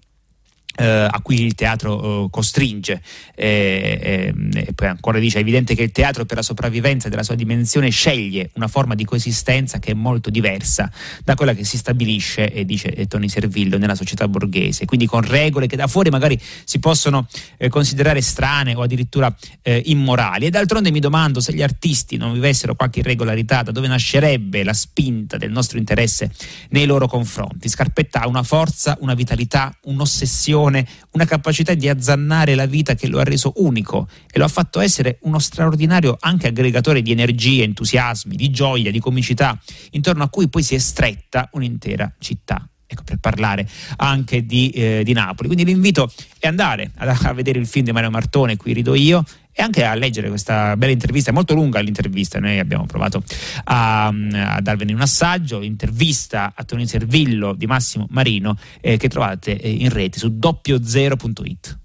eh, 0.75 1.07
a 1.09 1.19
cui 1.21 1.41
il 1.41 1.55
teatro 1.55 2.25
eh, 2.25 2.29
costringe. 2.29 3.01
E, 3.35 3.99
e, 4.01 4.33
e, 4.53 4.73
poi 4.73 4.87
ancora 4.87 5.19
dice: 5.19 5.37
è 5.37 5.41
evidente 5.41 5.75
che 5.75 5.83
il 5.83 5.91
teatro, 5.91 6.25
per 6.25 6.37
la 6.37 6.43
sopravvivenza 6.43 7.09
della 7.09 7.23
sua 7.23 7.35
dimensione, 7.35 7.89
sceglie 7.89 8.49
una 8.53 8.67
forma 8.67 8.95
di 8.95 9.05
coesistenza 9.05 9.79
che 9.79 9.91
è 9.91 9.93
molto 9.93 10.29
diversa 10.29 10.91
da 11.23 11.35
quella 11.35 11.53
che 11.53 11.63
si 11.63 11.77
stabilisce, 11.77 12.51
e 12.51 12.65
dice 12.65 13.07
Tony 13.07 13.29
Servillo, 13.29 13.77
nella 13.77 13.95
società 13.95 14.27
borghese. 14.27 14.85
Quindi 14.85 15.05
con 15.05 15.21
regole 15.21 15.67
che 15.67 15.75
da 15.75 15.87
fuori 15.87 16.09
magari 16.09 16.39
si 16.63 16.79
possono 16.79 17.27
eh, 17.57 17.69
considerare 17.69 18.21
strane 18.21 18.73
o 18.73 18.81
addirittura 18.81 19.33
eh, 19.61 19.81
immorali. 19.85 20.45
E 20.45 20.49
d'altronde 20.49 20.91
mi 20.91 20.99
domando 20.99 21.39
se 21.39 21.53
gli 21.53 21.61
artisti 21.61 22.17
non 22.17 22.33
vivessero 22.33 22.75
qualche 22.75 22.99
irregolarità, 22.99 23.63
da 23.63 23.71
dove 23.71 23.87
nascerebbe 23.87 24.63
la 24.63 24.73
spinta 24.73 25.37
del 25.37 25.51
nostro 25.51 25.77
interesse 25.77 26.31
nei 26.69 26.85
loro 26.85 27.07
confronti. 27.07 27.69
Scarpetta 27.69 28.21
ha 28.21 28.27
una 28.27 28.43
forza, 28.43 28.97
una 29.01 29.13
vitalità, 29.13 29.75
un'ossessione 29.83 30.61
passione, 30.63 30.87
una 31.11 31.25
capacità 31.25 31.73
di 31.73 31.89
azzannare 31.89 32.55
la 32.55 32.65
vita 32.65 32.95
che 32.95 33.07
lo 33.07 33.19
ha 33.19 33.23
reso 33.23 33.53
unico 33.57 34.07
e 34.31 34.37
lo 34.39 34.45
ha 34.45 34.49
fatto 34.49 34.79
essere 34.79 35.17
uno 35.21 35.39
straordinario 35.39 36.17
anche 36.19 36.47
aggregatore 36.47 37.01
di 37.01 37.11
energie, 37.11 37.63
entusiasmi, 37.63 38.35
di 38.35 38.49
gioia, 38.49 38.91
di 38.91 38.99
comicità, 38.99 39.59
intorno 39.91 40.23
a 40.23 40.29
cui 40.29 40.47
poi 40.47 40.63
si 40.63 40.75
è 40.75 40.79
stretta 40.79 41.49
un'intera 41.53 42.11
città. 42.19 42.67
Ecco, 42.85 43.03
per 43.03 43.17
parlare 43.17 43.67
anche 43.97 44.45
di, 44.45 44.69
eh, 44.69 45.01
di 45.03 45.13
Napoli. 45.13 45.47
Quindi 45.47 45.65
l'invito 45.65 46.11
è 46.37 46.45
andare 46.45 46.91
a, 46.97 47.17
a 47.23 47.33
vedere 47.33 47.57
il 47.57 47.65
film 47.65 47.85
di 47.85 47.91
Mario 47.91 48.11
Martone, 48.11 48.55
qui 48.55 48.73
rido 48.73 48.93
io, 48.93 49.23
e 49.53 49.61
anche 49.61 49.85
a 49.85 49.93
leggere 49.93 50.29
questa 50.29 50.75
bella 50.75 50.91
intervista, 50.91 51.29
è 51.29 51.33
molto 51.33 51.53
lunga 51.53 51.79
l'intervista, 51.79 52.39
noi 52.39 52.59
abbiamo 52.59 52.85
provato 52.85 53.23
a, 53.65 54.07
a 54.07 54.61
darvene 54.61 54.93
un 54.93 55.01
assaggio, 55.01 55.61
intervista 55.61 56.53
a 56.55 56.63
Tonino 56.63 56.87
Servillo 56.87 57.53
di 57.53 57.67
Massimo 57.67 58.07
Marino 58.09 58.57
eh, 58.81 58.97
che 58.97 59.07
trovate 59.07 59.59
eh, 59.59 59.69
in 59.69 59.89
rete 59.89 60.17
su 60.19 60.37
doppiozero.it. 60.37 61.81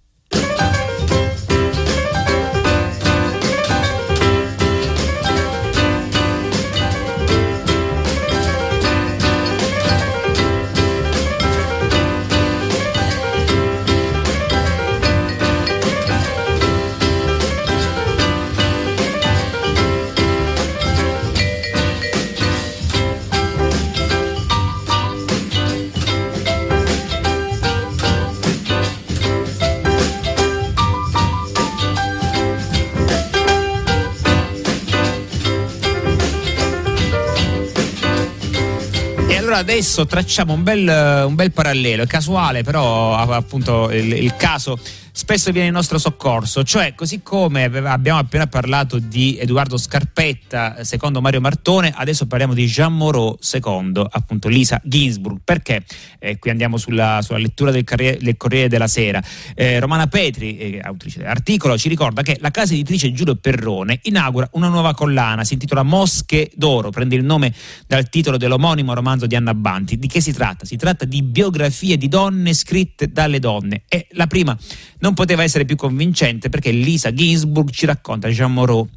adesso 39.58 40.06
tracciamo 40.06 40.52
un 40.52 40.62
bel, 40.62 41.24
un 41.26 41.34
bel 41.34 41.52
parallelo, 41.52 42.04
è 42.04 42.06
casuale 42.06 42.62
però 42.62 43.16
appunto 43.16 43.90
il, 43.90 44.12
il 44.12 44.34
caso 44.36 44.78
spesso 45.18 45.50
viene 45.50 45.66
in 45.66 45.72
nostro 45.72 45.98
soccorso, 45.98 46.62
cioè 46.62 46.94
così 46.94 47.22
come 47.22 47.64
abbiamo 47.64 48.20
appena 48.20 48.46
parlato 48.46 49.00
di 49.00 49.36
Edoardo 49.36 49.76
Scarpetta 49.76 50.84
secondo 50.84 51.20
Mario 51.20 51.40
Martone, 51.40 51.92
adesso 51.92 52.28
parliamo 52.28 52.54
di 52.54 52.66
Jean 52.66 52.94
Moreau 52.94 53.36
secondo 53.40 54.08
appunto 54.08 54.46
Lisa 54.46 54.80
Ginsburg, 54.84 55.40
perché? 55.42 55.84
Eh, 56.20 56.38
qui 56.38 56.50
andiamo 56.50 56.76
sulla, 56.76 57.18
sulla 57.20 57.38
lettura 57.38 57.72
del, 57.72 57.82
Corriere, 57.82 58.18
del, 58.20 58.36
Corriere 58.36 58.68
della 58.68 58.86
Sera, 58.86 59.20
eh, 59.56 59.80
Romana 59.80 60.06
Petri, 60.06 60.56
eh, 60.56 60.80
autrice 60.80 61.18
dell'articolo, 61.18 61.76
ci 61.76 61.88
ricorda 61.88 62.22
che 62.22 62.36
la 62.40 62.52
casa 62.52 62.74
editrice 62.74 63.10
Giulio 63.10 63.34
Perrone 63.34 63.98
inaugura 64.04 64.48
una 64.52 64.68
nuova 64.68 64.94
collana, 64.94 65.42
si 65.42 65.54
intitola 65.54 65.82
Mosche 65.82 66.48
d'Oro, 66.54 66.90
prende 66.90 67.16
il 67.16 67.24
nome 67.24 67.52
dal 67.88 68.08
titolo 68.08 68.36
dell'omonimo 68.36 68.94
romanzo 68.94 69.26
di 69.26 69.34
Anna 69.34 69.52
Banti, 69.52 69.98
di 69.98 70.06
che 70.06 70.20
si 70.20 70.32
tratta? 70.32 70.64
Si 70.64 70.76
tratta 70.76 71.04
di 71.04 71.24
biografie 71.24 71.98
di 71.98 72.06
donne 72.06 72.54
scritte 72.54 73.10
dalle 73.10 73.40
donne. 73.40 73.82
E 73.88 74.06
la 74.12 74.28
prima 74.28 74.56
non 75.00 75.07
poteva 75.14 75.42
essere 75.42 75.64
più 75.64 75.76
convincente 75.76 76.48
perché 76.48 76.70
Lisa 76.70 77.12
Ginsburg 77.12 77.70
ci 77.70 77.86
racconta 77.86 78.28
Jean 78.28 78.52
Moreau, 78.52 78.88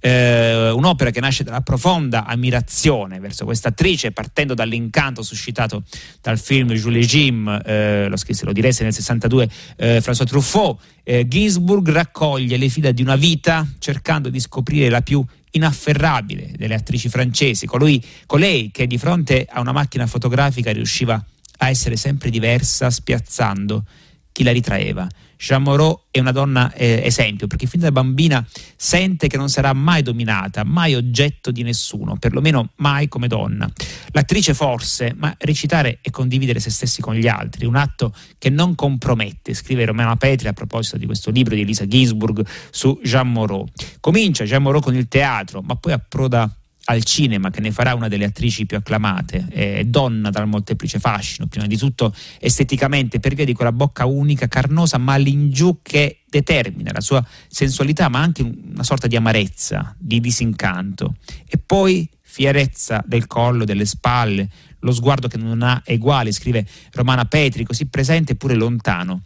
eh, 0.00 0.70
un'opera 0.70 1.10
che 1.10 1.20
nasce 1.20 1.44
dalla 1.44 1.60
profonda 1.60 2.24
ammirazione 2.24 3.18
verso 3.18 3.44
questa 3.44 3.68
attrice, 3.68 4.12
partendo 4.12 4.54
dall'incanto 4.54 5.22
suscitato 5.22 5.82
dal 6.20 6.38
film 6.38 6.72
Julie 6.72 7.04
Jim, 7.04 7.48
eh, 7.64 8.06
lo 8.08 8.16
scrisse, 8.16 8.44
lo 8.44 8.52
diresse 8.52 8.82
nel 8.82 8.92
62 8.92 9.48
eh, 9.76 10.00
François 10.00 10.26
Truffaut. 10.26 10.78
Eh, 11.02 11.26
Ginsburg 11.26 11.88
raccoglie 11.90 12.56
le 12.56 12.68
fila 12.68 12.90
di 12.90 13.02
una 13.02 13.16
vita 13.16 13.66
cercando 13.78 14.28
di 14.28 14.40
scoprire 14.40 14.88
la 14.88 15.00
più 15.00 15.24
inafferrabile 15.52 16.52
delle 16.56 16.74
attrici 16.74 17.08
francesi, 17.08 17.66
colui, 17.66 18.02
colei 18.26 18.70
che 18.70 18.86
di 18.86 18.98
fronte 18.98 19.46
a 19.48 19.60
una 19.60 19.72
macchina 19.72 20.06
fotografica 20.06 20.72
riusciva 20.72 21.22
a 21.58 21.68
essere 21.68 21.96
sempre 21.96 22.30
diversa, 22.30 22.90
spiazzando 22.90 23.84
chi 24.32 24.44
la 24.44 24.52
ritraeva. 24.52 25.06
Jean 25.38 25.62
Moreau 25.62 26.06
è 26.10 26.18
una 26.18 26.32
donna 26.32 26.72
eh, 26.72 27.00
esempio 27.04 27.46
perché 27.46 27.66
fin 27.66 27.80
da 27.80 27.92
bambina 27.92 28.44
sente 28.76 29.28
che 29.28 29.36
non 29.36 29.48
sarà 29.48 29.72
mai 29.72 30.02
dominata, 30.02 30.64
mai 30.64 30.96
oggetto 30.96 31.52
di 31.52 31.62
nessuno, 31.62 32.16
perlomeno 32.16 32.70
mai 32.76 33.06
come 33.06 33.28
donna. 33.28 33.70
L'attrice 34.10 34.52
forse, 34.52 35.14
ma 35.16 35.32
recitare 35.38 36.00
e 36.02 36.10
condividere 36.10 36.58
se 36.58 36.70
stessi 36.70 37.00
con 37.00 37.14
gli 37.14 37.28
altri, 37.28 37.66
un 37.66 37.76
atto 37.76 38.12
che 38.36 38.50
non 38.50 38.74
compromette, 38.74 39.54
scrive 39.54 39.84
Romana 39.84 40.16
Petri 40.16 40.48
a 40.48 40.52
proposito 40.52 40.96
di 40.96 41.06
questo 41.06 41.30
libro 41.30 41.54
di 41.54 41.60
Elisa 41.60 41.86
Ginsburg 41.86 42.44
su 42.70 42.98
Jean 43.04 43.30
Moreau. 43.30 43.64
Comincia 44.00 44.44
Jean 44.44 44.62
Moreau 44.62 44.82
con 44.82 44.96
il 44.96 45.06
teatro, 45.06 45.62
ma 45.62 45.76
poi 45.76 45.92
approda 45.92 46.52
al 46.90 47.04
cinema 47.04 47.50
che 47.50 47.60
ne 47.60 47.70
farà 47.70 47.94
una 47.94 48.08
delle 48.08 48.24
attrici 48.24 48.64
più 48.64 48.78
acclamate, 48.78 49.46
è 49.50 49.84
donna 49.84 50.30
dal 50.30 50.48
molteplice 50.48 50.98
fascino, 50.98 51.46
prima 51.46 51.66
di 51.66 51.76
tutto 51.76 52.14
esteticamente 52.40 53.20
per 53.20 53.34
via 53.34 53.44
di 53.44 53.52
quella 53.52 53.72
bocca 53.72 54.06
unica, 54.06 54.48
carnosa, 54.48 54.96
ma 54.96 55.12
all'ingiù 55.12 55.80
che 55.82 56.20
determina 56.28 56.90
la 56.92 57.00
sua 57.00 57.24
sensualità, 57.48 58.08
ma 58.08 58.20
anche 58.20 58.42
una 58.42 58.82
sorta 58.82 59.06
di 59.06 59.16
amarezza, 59.16 59.94
di 59.98 60.18
disincanto. 60.18 61.16
E 61.46 61.58
poi 61.58 62.08
fierezza 62.22 63.02
del 63.06 63.26
collo, 63.26 63.66
delle 63.66 63.84
spalle, 63.84 64.48
lo 64.80 64.92
sguardo 64.92 65.28
che 65.28 65.36
non 65.36 65.60
ha 65.60 65.82
eguali, 65.84 66.32
scrive 66.32 66.66
Romana 66.92 67.26
Petri, 67.26 67.64
così 67.64 67.86
presente 67.86 68.32
eppure 68.32 68.54
lontano. 68.54 69.22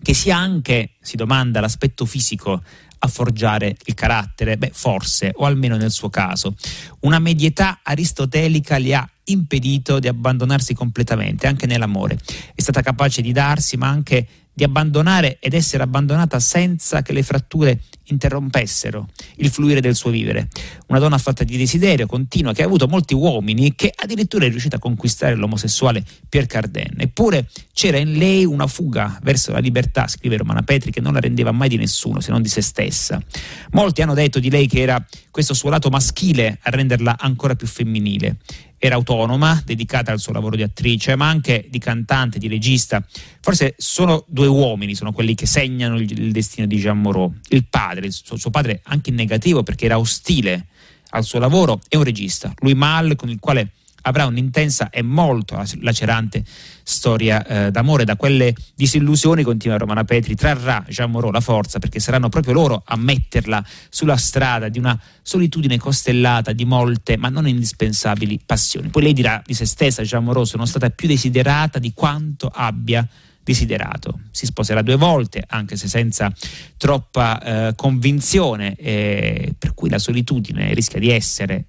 Che 0.00 0.14
sia 0.14 0.36
anche, 0.36 0.90
si 1.00 1.16
domanda, 1.16 1.60
l'aspetto 1.60 2.04
fisico 2.04 2.62
a 3.00 3.08
forgiare 3.08 3.76
il 3.84 3.94
carattere? 3.94 4.56
Beh, 4.56 4.70
forse, 4.72 5.32
o 5.34 5.44
almeno 5.44 5.76
nel 5.76 5.90
suo 5.90 6.08
caso. 6.08 6.54
Una 7.00 7.18
medietà 7.18 7.80
aristotelica 7.82 8.78
le 8.78 8.94
ha 8.94 9.08
impedito 9.24 9.98
di 9.98 10.08
abbandonarsi 10.08 10.74
completamente, 10.74 11.46
anche 11.46 11.66
nell'amore. 11.66 12.18
È 12.54 12.60
stata 12.60 12.80
capace 12.80 13.22
di 13.22 13.32
darsi, 13.32 13.76
ma 13.76 13.88
anche 13.88 14.26
di 14.58 14.64
abbandonare 14.64 15.38
ed 15.38 15.54
essere 15.54 15.84
abbandonata 15.84 16.40
senza 16.40 17.00
che 17.02 17.12
le 17.12 17.22
fratture 17.22 17.80
interrompessero 18.06 19.06
il 19.36 19.50
fluire 19.50 19.80
del 19.80 19.94
suo 19.94 20.10
vivere. 20.10 20.48
Una 20.88 20.98
donna 20.98 21.16
fatta 21.16 21.44
di 21.44 21.56
desiderio 21.56 22.06
continua 22.06 22.52
che 22.52 22.62
ha 22.62 22.64
avuto 22.66 22.88
molti 22.88 23.14
uomini 23.14 23.76
che 23.76 23.92
addirittura 23.94 24.46
è 24.46 24.48
riuscita 24.48 24.74
a 24.74 24.80
conquistare 24.80 25.36
l'omosessuale 25.36 26.02
Pierre 26.28 26.48
Cardin. 26.48 26.94
Eppure 26.96 27.48
c'era 27.72 27.98
in 27.98 28.18
lei 28.18 28.44
una 28.44 28.66
fuga 28.66 29.16
verso 29.22 29.52
la 29.52 29.60
libertà, 29.60 30.08
scrive 30.08 30.36
Romana 30.38 30.62
Petri, 30.62 30.90
che 30.90 31.00
non 31.00 31.12
la 31.12 31.20
rendeva 31.20 31.52
mai 31.52 31.68
di 31.68 31.76
nessuno 31.76 32.18
se 32.18 32.32
non 32.32 32.42
di 32.42 32.48
se 32.48 32.60
stessa. 32.60 33.22
Molti 33.70 34.02
hanno 34.02 34.14
detto 34.14 34.40
di 34.40 34.50
lei 34.50 34.66
che 34.66 34.80
era 34.80 35.06
questo 35.30 35.54
suo 35.54 35.70
lato 35.70 35.88
maschile 35.88 36.58
a 36.62 36.70
renderla 36.70 37.16
ancora 37.16 37.54
più 37.54 37.68
femminile 37.68 38.38
era 38.78 38.94
autonoma, 38.94 39.60
dedicata 39.64 40.12
al 40.12 40.20
suo 40.20 40.32
lavoro 40.32 40.56
di 40.56 40.62
attrice, 40.62 41.16
ma 41.16 41.28
anche 41.28 41.66
di 41.68 41.78
cantante, 41.78 42.38
di 42.38 42.48
regista. 42.48 43.04
Forse 43.40 43.74
solo 43.76 44.24
due 44.28 44.46
uomini 44.46 44.94
sono 44.94 45.12
quelli 45.12 45.34
che 45.34 45.46
segnano 45.46 45.96
il, 45.96 46.10
il 46.10 46.32
destino 46.32 46.66
di 46.66 46.78
Jean 46.78 47.00
Moreau. 47.00 47.34
Il 47.48 47.66
padre, 47.68 48.06
il 48.06 48.12
suo, 48.12 48.36
suo, 48.36 48.50
padre 48.50 48.80
anche 48.84 49.10
in 49.10 49.16
negativo 49.16 49.62
perché 49.62 49.86
era 49.86 49.98
ostile 49.98 50.66
al 51.10 51.24
suo 51.24 51.38
lavoro, 51.38 51.80
e 51.88 51.96
un 51.96 52.04
regista, 52.04 52.52
Louis 52.58 52.76
Mal, 52.76 53.16
con 53.16 53.30
il 53.30 53.38
quale 53.40 53.72
avrà 54.08 54.26
un'intensa 54.26 54.90
e 54.90 55.02
molto 55.02 55.62
lacerante 55.80 56.42
storia 56.82 57.44
eh, 57.44 57.70
d'amore. 57.70 58.04
Da 58.04 58.16
quelle 58.16 58.54
disillusioni, 58.74 59.42
continua 59.42 59.76
Romana 59.76 60.04
Petri, 60.04 60.34
trarrà 60.34 60.84
Jean 60.88 61.10
Moreau 61.10 61.30
la 61.30 61.40
forza 61.40 61.78
perché 61.78 62.00
saranno 62.00 62.28
proprio 62.28 62.54
loro 62.54 62.82
a 62.84 62.96
metterla 62.96 63.64
sulla 63.88 64.16
strada 64.16 64.68
di 64.68 64.78
una 64.78 64.98
solitudine 65.22 65.78
costellata 65.78 66.52
di 66.52 66.64
molte 66.64 67.16
ma 67.16 67.28
non 67.28 67.46
indispensabili 67.46 68.40
passioni. 68.44 68.88
Poi 68.88 69.02
lei 69.02 69.12
dirà 69.12 69.42
di 69.44 69.54
se 69.54 69.66
stessa, 69.66 70.02
Jean 70.02 70.24
Moreau, 70.24 70.44
sono 70.44 70.64
stata 70.64 70.90
più 70.90 71.06
desiderata 71.06 71.78
di 71.78 71.92
quanto 71.92 72.50
abbia 72.52 73.06
desiderato. 73.48 74.20
Si 74.30 74.44
sposerà 74.44 74.82
due 74.82 74.96
volte, 74.96 75.42
anche 75.46 75.76
se 75.76 75.88
senza 75.88 76.30
troppa 76.76 77.40
eh, 77.40 77.74
convinzione, 77.74 78.74
eh, 78.76 79.54
per 79.58 79.72
cui 79.72 79.88
la 79.88 79.98
solitudine 79.98 80.74
rischia 80.74 81.00
di 81.00 81.10
essere, 81.10 81.64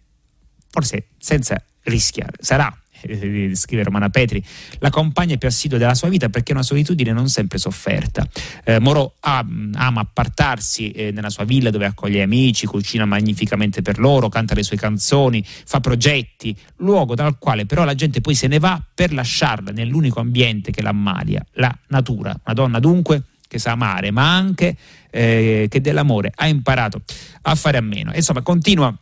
forse 0.70 1.08
senza 1.18 1.64
rischiare, 1.90 2.38
sarà 2.40 2.74
eh, 3.02 3.52
scrive 3.56 3.84
Romana 3.84 4.10
Petri, 4.10 4.44
la 4.80 4.90
compagna 4.90 5.38
più 5.38 5.48
assidua 5.48 5.78
della 5.78 5.96
sua 5.96 6.10
vita 6.10 6.30
perché 6.30 6.52
è 6.52 6.56
una 6.56 6.64
solitudine 6.64 7.12
non 7.12 7.30
sempre 7.30 7.58
sofferta. 7.58 8.28
Eh, 8.64 8.80
Moreau 8.80 9.14
ama 9.22 10.02
appartarsi 10.02 10.92
eh, 10.92 11.12
nella 11.12 11.30
sua 11.30 11.44
villa 11.44 11.70
dove 11.70 11.86
accoglie 11.86 12.22
amici, 12.22 12.66
cucina 12.66 13.06
magnificamente 13.06 13.82
per 13.82 14.00
loro, 14.00 14.30
canta 14.30 14.54
le 14.56 14.64
sue 14.64 14.78
canzoni, 14.78 15.44
fa 15.46 15.80
progetti, 15.80 16.56
luogo 16.78 17.16
dal 17.16 17.38
quale 17.38 17.66
però 17.66 17.84
la 17.84 17.96
gente 17.96 18.22
poi 18.22 18.36
se 18.36 18.48
ne 18.48 18.60
va 18.60 18.82
per 18.94 19.14
lasciarla 19.14 19.72
nell'unico 19.72 20.20
ambiente 20.20 20.72
che 20.72 20.82
l'ammalia, 20.82 21.46
la 21.54 21.76
natura. 21.88 22.38
Una 22.44 22.54
donna 22.54 22.80
dunque 22.80 23.24
che 23.48 23.58
sa 23.58 23.72
amare, 23.72 24.12
ma 24.12 24.36
anche 24.36 24.76
eh, 25.10 25.66
che 25.70 25.82
dell'amore 25.82 26.32
ha 26.36 26.48
imparato 26.48 27.02
a 27.44 27.56
fare 27.56 27.78
a 27.78 27.82
meno. 27.82 28.12
Insomma, 28.14 28.42
continua 28.44 28.96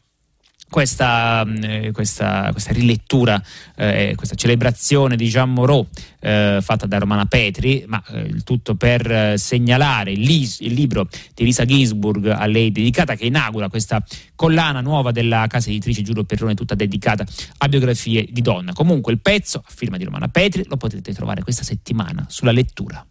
questa, 0.70 1.44
mm, 1.46 1.64
eh, 1.64 1.92
questa, 1.92 2.50
questa, 2.52 2.74
rilettura, 2.74 3.42
eh, 3.76 4.14
questa 4.16 4.36
celebrazione 4.36 5.16
di 5.16 5.28
Jean 5.28 5.52
Moreau 5.52 5.88
eh, 6.20 6.60
fatta 6.62 6.86
da 6.86 6.98
Romana 6.98 7.26
Petri, 7.26 7.86
ma 7.88 8.04
eh, 8.10 8.20
il 8.22 8.44
tutto 8.44 8.76
per 8.76 9.10
eh, 9.10 9.38
segnalare 9.38 10.12
il, 10.12 10.20
il, 10.20 10.74
libro 10.74 11.08
di 11.34 11.44
Lisa 11.44 11.66
Ginsburg 11.66 12.28
a 12.28 12.46
lei 12.46 12.72
dedicata 12.72 13.16
che 13.16 13.26
inaugura 13.26 13.70
questa 13.70 14.04
collana 14.36 14.82
nuova 14.82 15.12
della 15.12 15.46
casa 15.48 15.70
editrice 15.70 16.02
Giulio 16.02 16.24
Perrone 16.24 16.54
tutta 16.54 16.76
dedicata 16.76 17.26
a 17.58 17.68
biografie 17.68 18.28
di 18.30 18.42
donna. 18.42 18.74
Comunque 18.74 19.14
il 19.14 19.20
pezzo 19.20 19.60
a 19.60 19.72
firma 19.74 19.98
di 19.98 20.04
Romana 20.04 20.28
Petri 20.28 20.64
lo 20.68 20.78
potete 20.78 21.14
trovare 21.14 21.44
questa 21.44 21.64
settimana 21.64 22.26
sulla 22.28 22.52
lettura. 22.52 23.06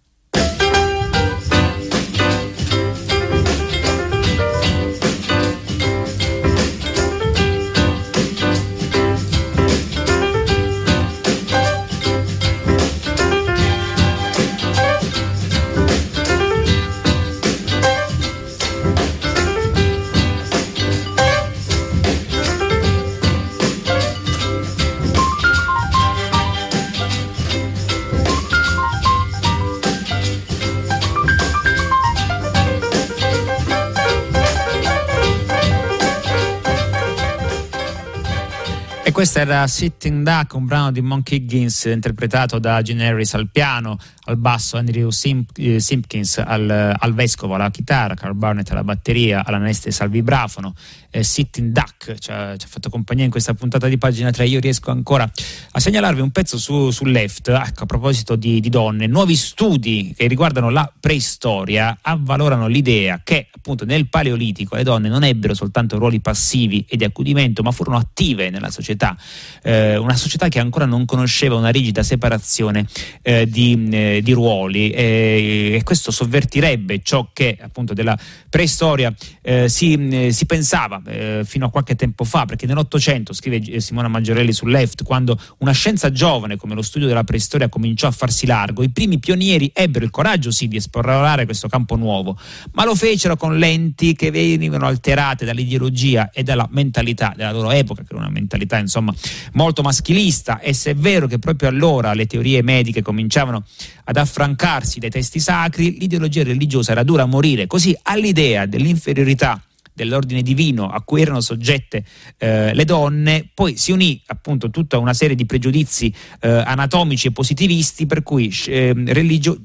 Questo 39.26 39.40
era 39.40 39.66
Sitting 39.66 40.22
Duck, 40.22 40.54
un 40.54 40.66
brano 40.66 40.92
di 40.92 41.00
Monkey 41.00 41.38
Higgins 41.38 41.86
interpretato 41.86 42.60
da 42.60 42.80
Gene 42.80 43.08
Harris 43.08 43.34
al 43.34 43.48
piano, 43.50 43.98
al 44.26 44.36
basso 44.36 44.76
Andrew 44.76 45.10
Simp- 45.10 45.58
eh, 45.58 45.80
Simpkins 45.80 46.38
al, 46.38 46.94
al, 46.96 47.12
vescovo 47.12 47.56
alla 47.56 47.70
chitarra, 47.70 48.14
Carl 48.14 48.34
Barnett 48.34 48.70
alla 48.70 48.84
batteria, 48.84 49.44
alla 49.44 49.58
Nestes 49.58 50.00
al 50.00 50.10
vibrafono, 50.10 50.76
eh, 51.16 51.22
Sitting 51.22 51.72
Duck 51.72 52.18
ci 52.18 52.30
ha, 52.30 52.56
ci 52.56 52.66
ha, 52.66 52.68
fatto 52.68 52.90
compagnia 52.90 53.24
in 53.24 53.30
questa 53.30 53.54
puntata 53.54 53.88
di 53.88 53.96
pagina 53.96 54.30
3. 54.30 54.46
Io 54.46 54.60
riesco 54.60 54.90
ancora 54.90 55.28
a 55.70 55.80
segnalarvi 55.80 56.20
un 56.20 56.30
pezzo 56.30 56.58
su, 56.58 56.90
su 56.90 57.04
Left, 57.04 57.48
ecco, 57.48 57.84
a 57.84 57.86
proposito 57.86 58.36
di, 58.36 58.60
di, 58.60 58.68
donne, 58.68 59.06
nuovi 59.06 59.34
studi 59.34 60.14
che 60.16 60.26
riguardano 60.26 60.68
la 60.68 60.90
preistoria 60.98 61.98
avvalorano 62.02 62.66
l'idea 62.66 63.20
che 63.24 63.48
appunto 63.50 63.84
nel 63.84 64.08
Paleolitico 64.08 64.76
le 64.76 64.82
donne 64.82 65.08
non 65.08 65.24
ebbero 65.24 65.54
soltanto 65.54 65.98
ruoli 65.98 66.20
passivi 66.20 66.84
e 66.88 66.96
di 66.96 67.04
accudimento, 67.04 67.62
ma 67.62 67.70
furono 67.70 67.96
attive 67.96 68.50
nella 68.50 68.70
società, 68.70 69.16
eh, 69.62 69.96
una 69.96 70.16
società 70.16 70.48
che 70.48 70.58
ancora 70.58 70.84
non 70.84 71.04
conosceva 71.04 71.56
una 71.56 71.70
rigida 71.70 72.02
separazione 72.02 72.86
eh, 73.22 73.48
di, 73.48 73.88
eh, 73.90 74.20
di, 74.22 74.32
ruoli 74.32 74.90
e 74.90 75.80
questo 75.82 76.10
sovvertirebbe 76.10 77.00
ciò 77.02 77.30
che 77.32 77.56
appunto 77.60 77.94
della 77.94 78.16
preistoria 78.50 79.12
eh, 79.42 79.68
si, 79.68 79.94
eh, 80.10 80.32
si 80.32 80.44
pensava 80.44 81.00
eh, 81.06 81.42
fino 81.44 81.66
a 81.66 81.70
qualche 81.70 81.94
tempo 81.94 82.24
fa, 82.24 82.44
perché 82.44 82.66
nell'Ottocento, 82.66 83.32
scrive 83.32 83.56
eh, 83.56 83.80
Simona 83.80 84.08
Maggiorelli 84.08 84.52
su 84.52 84.66
Left, 84.66 85.02
quando 85.02 85.38
una 85.58 85.72
scienza 85.72 86.10
giovane 86.10 86.56
come 86.56 86.74
lo 86.74 86.82
studio 86.82 87.06
della 87.06 87.24
preistoria 87.24 87.68
cominciò 87.68 88.06
a 88.06 88.10
farsi 88.10 88.46
largo, 88.46 88.82
i 88.82 88.90
primi 88.90 89.18
pionieri 89.18 89.70
ebbero 89.74 90.04
il 90.04 90.10
coraggio 90.10 90.50
sì 90.50 90.68
di 90.68 90.76
esplorare 90.76 91.44
questo 91.44 91.68
campo 91.68 91.96
nuovo, 91.96 92.38
ma 92.72 92.84
lo 92.84 92.94
fecero 92.94 93.36
con 93.36 93.58
lenti 93.58 94.14
che 94.14 94.30
venivano 94.30 94.86
alterate 94.86 95.44
dall'ideologia 95.44 96.30
e 96.30 96.42
dalla 96.42 96.68
mentalità 96.70 97.32
della 97.36 97.52
loro 97.52 97.70
epoca, 97.70 98.02
che 98.02 98.08
era 98.10 98.18
una 98.18 98.30
mentalità 98.30 98.78
insomma 98.78 99.14
molto 99.52 99.82
maschilista 99.82 100.60
e 100.60 100.72
se 100.72 100.90
è 100.90 100.94
vero 100.94 101.26
che 101.26 101.38
proprio 101.38 101.68
allora 101.68 102.12
le 102.14 102.26
teorie 102.26 102.62
mediche 102.62 103.02
cominciavano 103.02 103.64
ad 104.04 104.16
affrancarsi 104.16 105.00
dai 105.00 105.10
testi 105.10 105.40
sacri, 105.40 105.98
l'ideologia 105.98 106.42
religiosa 106.42 106.92
era 106.92 107.02
dura 107.02 107.22
a 107.22 107.26
morire, 107.26 107.66
così 107.66 107.96
all'idea 108.02 108.66
dell'inferiorità 108.66 109.60
dell'ordine 109.96 110.42
divino 110.42 110.88
a 110.88 111.02
cui 111.02 111.22
erano 111.22 111.40
soggette 111.40 112.04
eh, 112.36 112.74
le 112.74 112.84
donne, 112.84 113.48
poi 113.52 113.76
si 113.78 113.90
unì 113.90 114.22
appunto 114.26 114.70
tutta 114.70 114.98
una 114.98 115.14
serie 115.14 115.34
di 115.34 115.46
pregiudizi 115.46 116.14
eh, 116.40 116.48
anatomici 116.48 117.28
e 117.28 117.32
positivisti 117.32 118.06
per 118.06 118.22
cui 118.22 118.54
eh, 118.66 118.92
religio- 119.06 119.58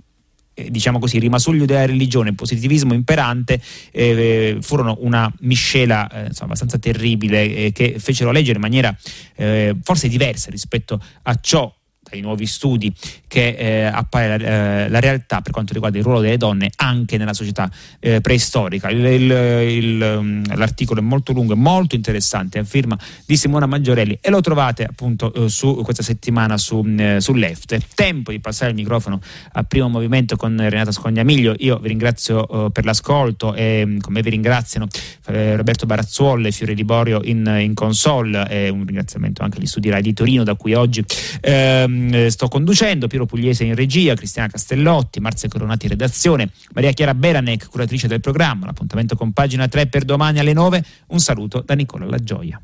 diciamo 0.54 1.00
così, 1.00 1.20
rimasuglio 1.20 1.65
della 1.65 1.86
religione, 1.86 2.34
positivismo 2.34 2.94
imperante, 2.94 3.62
eh, 3.91 4.58
furono 4.62 4.98
una 5.02 5.32
miscela 5.39 6.10
eh, 6.10 6.28
insomma, 6.28 6.46
abbastanza 6.46 6.78
terribile 6.78 7.56
eh, 7.56 7.72
che 7.72 7.96
fecero 8.00 8.32
leggere 8.32 8.56
in 8.56 8.62
maniera 8.62 8.96
eh, 9.36 9.76
forse 9.82 10.08
diversa 10.08 10.50
rispetto 10.50 11.02
a 11.24 11.38
ciò 11.41 11.74
dai 12.12 12.21
nuovi 12.21 12.45
studi 12.45 12.93
che 13.28 13.56
eh, 13.58 13.84
appare 13.84 14.28
la, 14.28 14.36
eh, 14.36 14.89
la, 14.89 15.00
realtà 15.00 15.39
per 15.39 15.54
quanto 15.54 15.71
riguarda 15.71 15.97
il 15.97 16.04
ruolo 16.04 16.19
delle 16.19 16.36
donne 16.36 16.69
anche 16.76 17.17
nella 17.17 17.34
società 17.34 17.71
eh, 18.00 18.19
preistorica. 18.19 18.89
Il, 18.89 19.06
il, 19.06 19.32
il, 19.32 20.19
mm, 20.21 20.43
l'articolo 20.56 21.00
è 21.00 21.04
molto 21.04 21.32
lungo 21.32 21.54
e 21.54 21.56
molto 21.56 21.95
interessante, 21.95 22.60
a 22.60 22.63
firma 22.65 22.97
di 23.26 23.38
Simona 23.38 23.65
Maggiorelli 23.65 24.17
e 24.19 24.30
lo 24.30 24.41
trovate 24.41 24.84
appunto 24.84 25.34
eh, 25.34 25.47
su, 25.50 25.82
questa 25.84 26.04
settimana 26.04 26.58
su, 26.58 26.82
mm, 26.82 27.00
eh, 27.00 27.21
su 27.21 27.34
Left. 27.34 27.78
Tempo 27.95 28.32
di 28.32 28.39
passare 28.39 28.71
il 28.71 28.76
microfono 28.76 29.21
al 29.54 29.65
primo 29.65 29.88
movimento 29.88 30.36
con 30.36 30.58
Renata 30.58 30.91
Scognamiglio. 30.91 31.56
Io 31.60 31.78
vi 31.78 31.88
ringrazio 31.88 32.65
eh, 32.65 32.71
per 32.71 32.84
l'ascolto 32.84 33.54
e 33.54 33.84
mm, 33.86 34.00
come 34.00 34.21
vi 34.21 34.30
ringraziano 34.30 34.88
Roberto 35.24 35.86
Barazzuolle 35.86 36.50
e 36.50 36.52
Fiore 36.52 36.74
Liborio 36.74 37.21
in, 37.24 37.58
in 37.60 37.74
console 37.74 38.69
un 38.71 38.86
ringraziamento 38.86 39.43
anche 39.43 39.60
agli 39.60 39.65
studi 39.65 39.89
Rai 39.89 40.02
di 40.02 40.13
Torino 40.13 40.43
da 40.43 40.56
cui 40.56 40.74
oggi 40.74 41.04
ehm, 41.39 42.01
eh, 42.10 42.30
sto 42.30 42.48
conducendo, 42.48 43.08
Piero 43.08 43.26
Pugliese 43.26 43.64
in 43.64 43.76
regia, 43.76 44.16
Cristiana 44.16 44.48
Castellotti, 44.48 45.20
Marzia 45.20 45.50
Coronati 45.50 45.86
in 45.86 45.92
redazione, 45.92 46.50
Maria 46.74 46.92
Chiara 46.92 47.14
Beranec, 47.14 47.68
curatrice 47.70 48.08
del 48.08 48.22
programma. 48.22 48.66
L'appuntamento 48.66 49.16
con 49.16 49.32
pagina 49.34 49.68
3 49.68 49.88
per 49.88 50.04
domani 50.04 50.40
alle 50.40 50.54
9. 50.54 50.84
Un 51.08 51.20
saluto 51.20 51.62
da 51.66 51.74
Nicola 51.74 52.06
La 52.06 52.18
Gioia. 52.18 52.62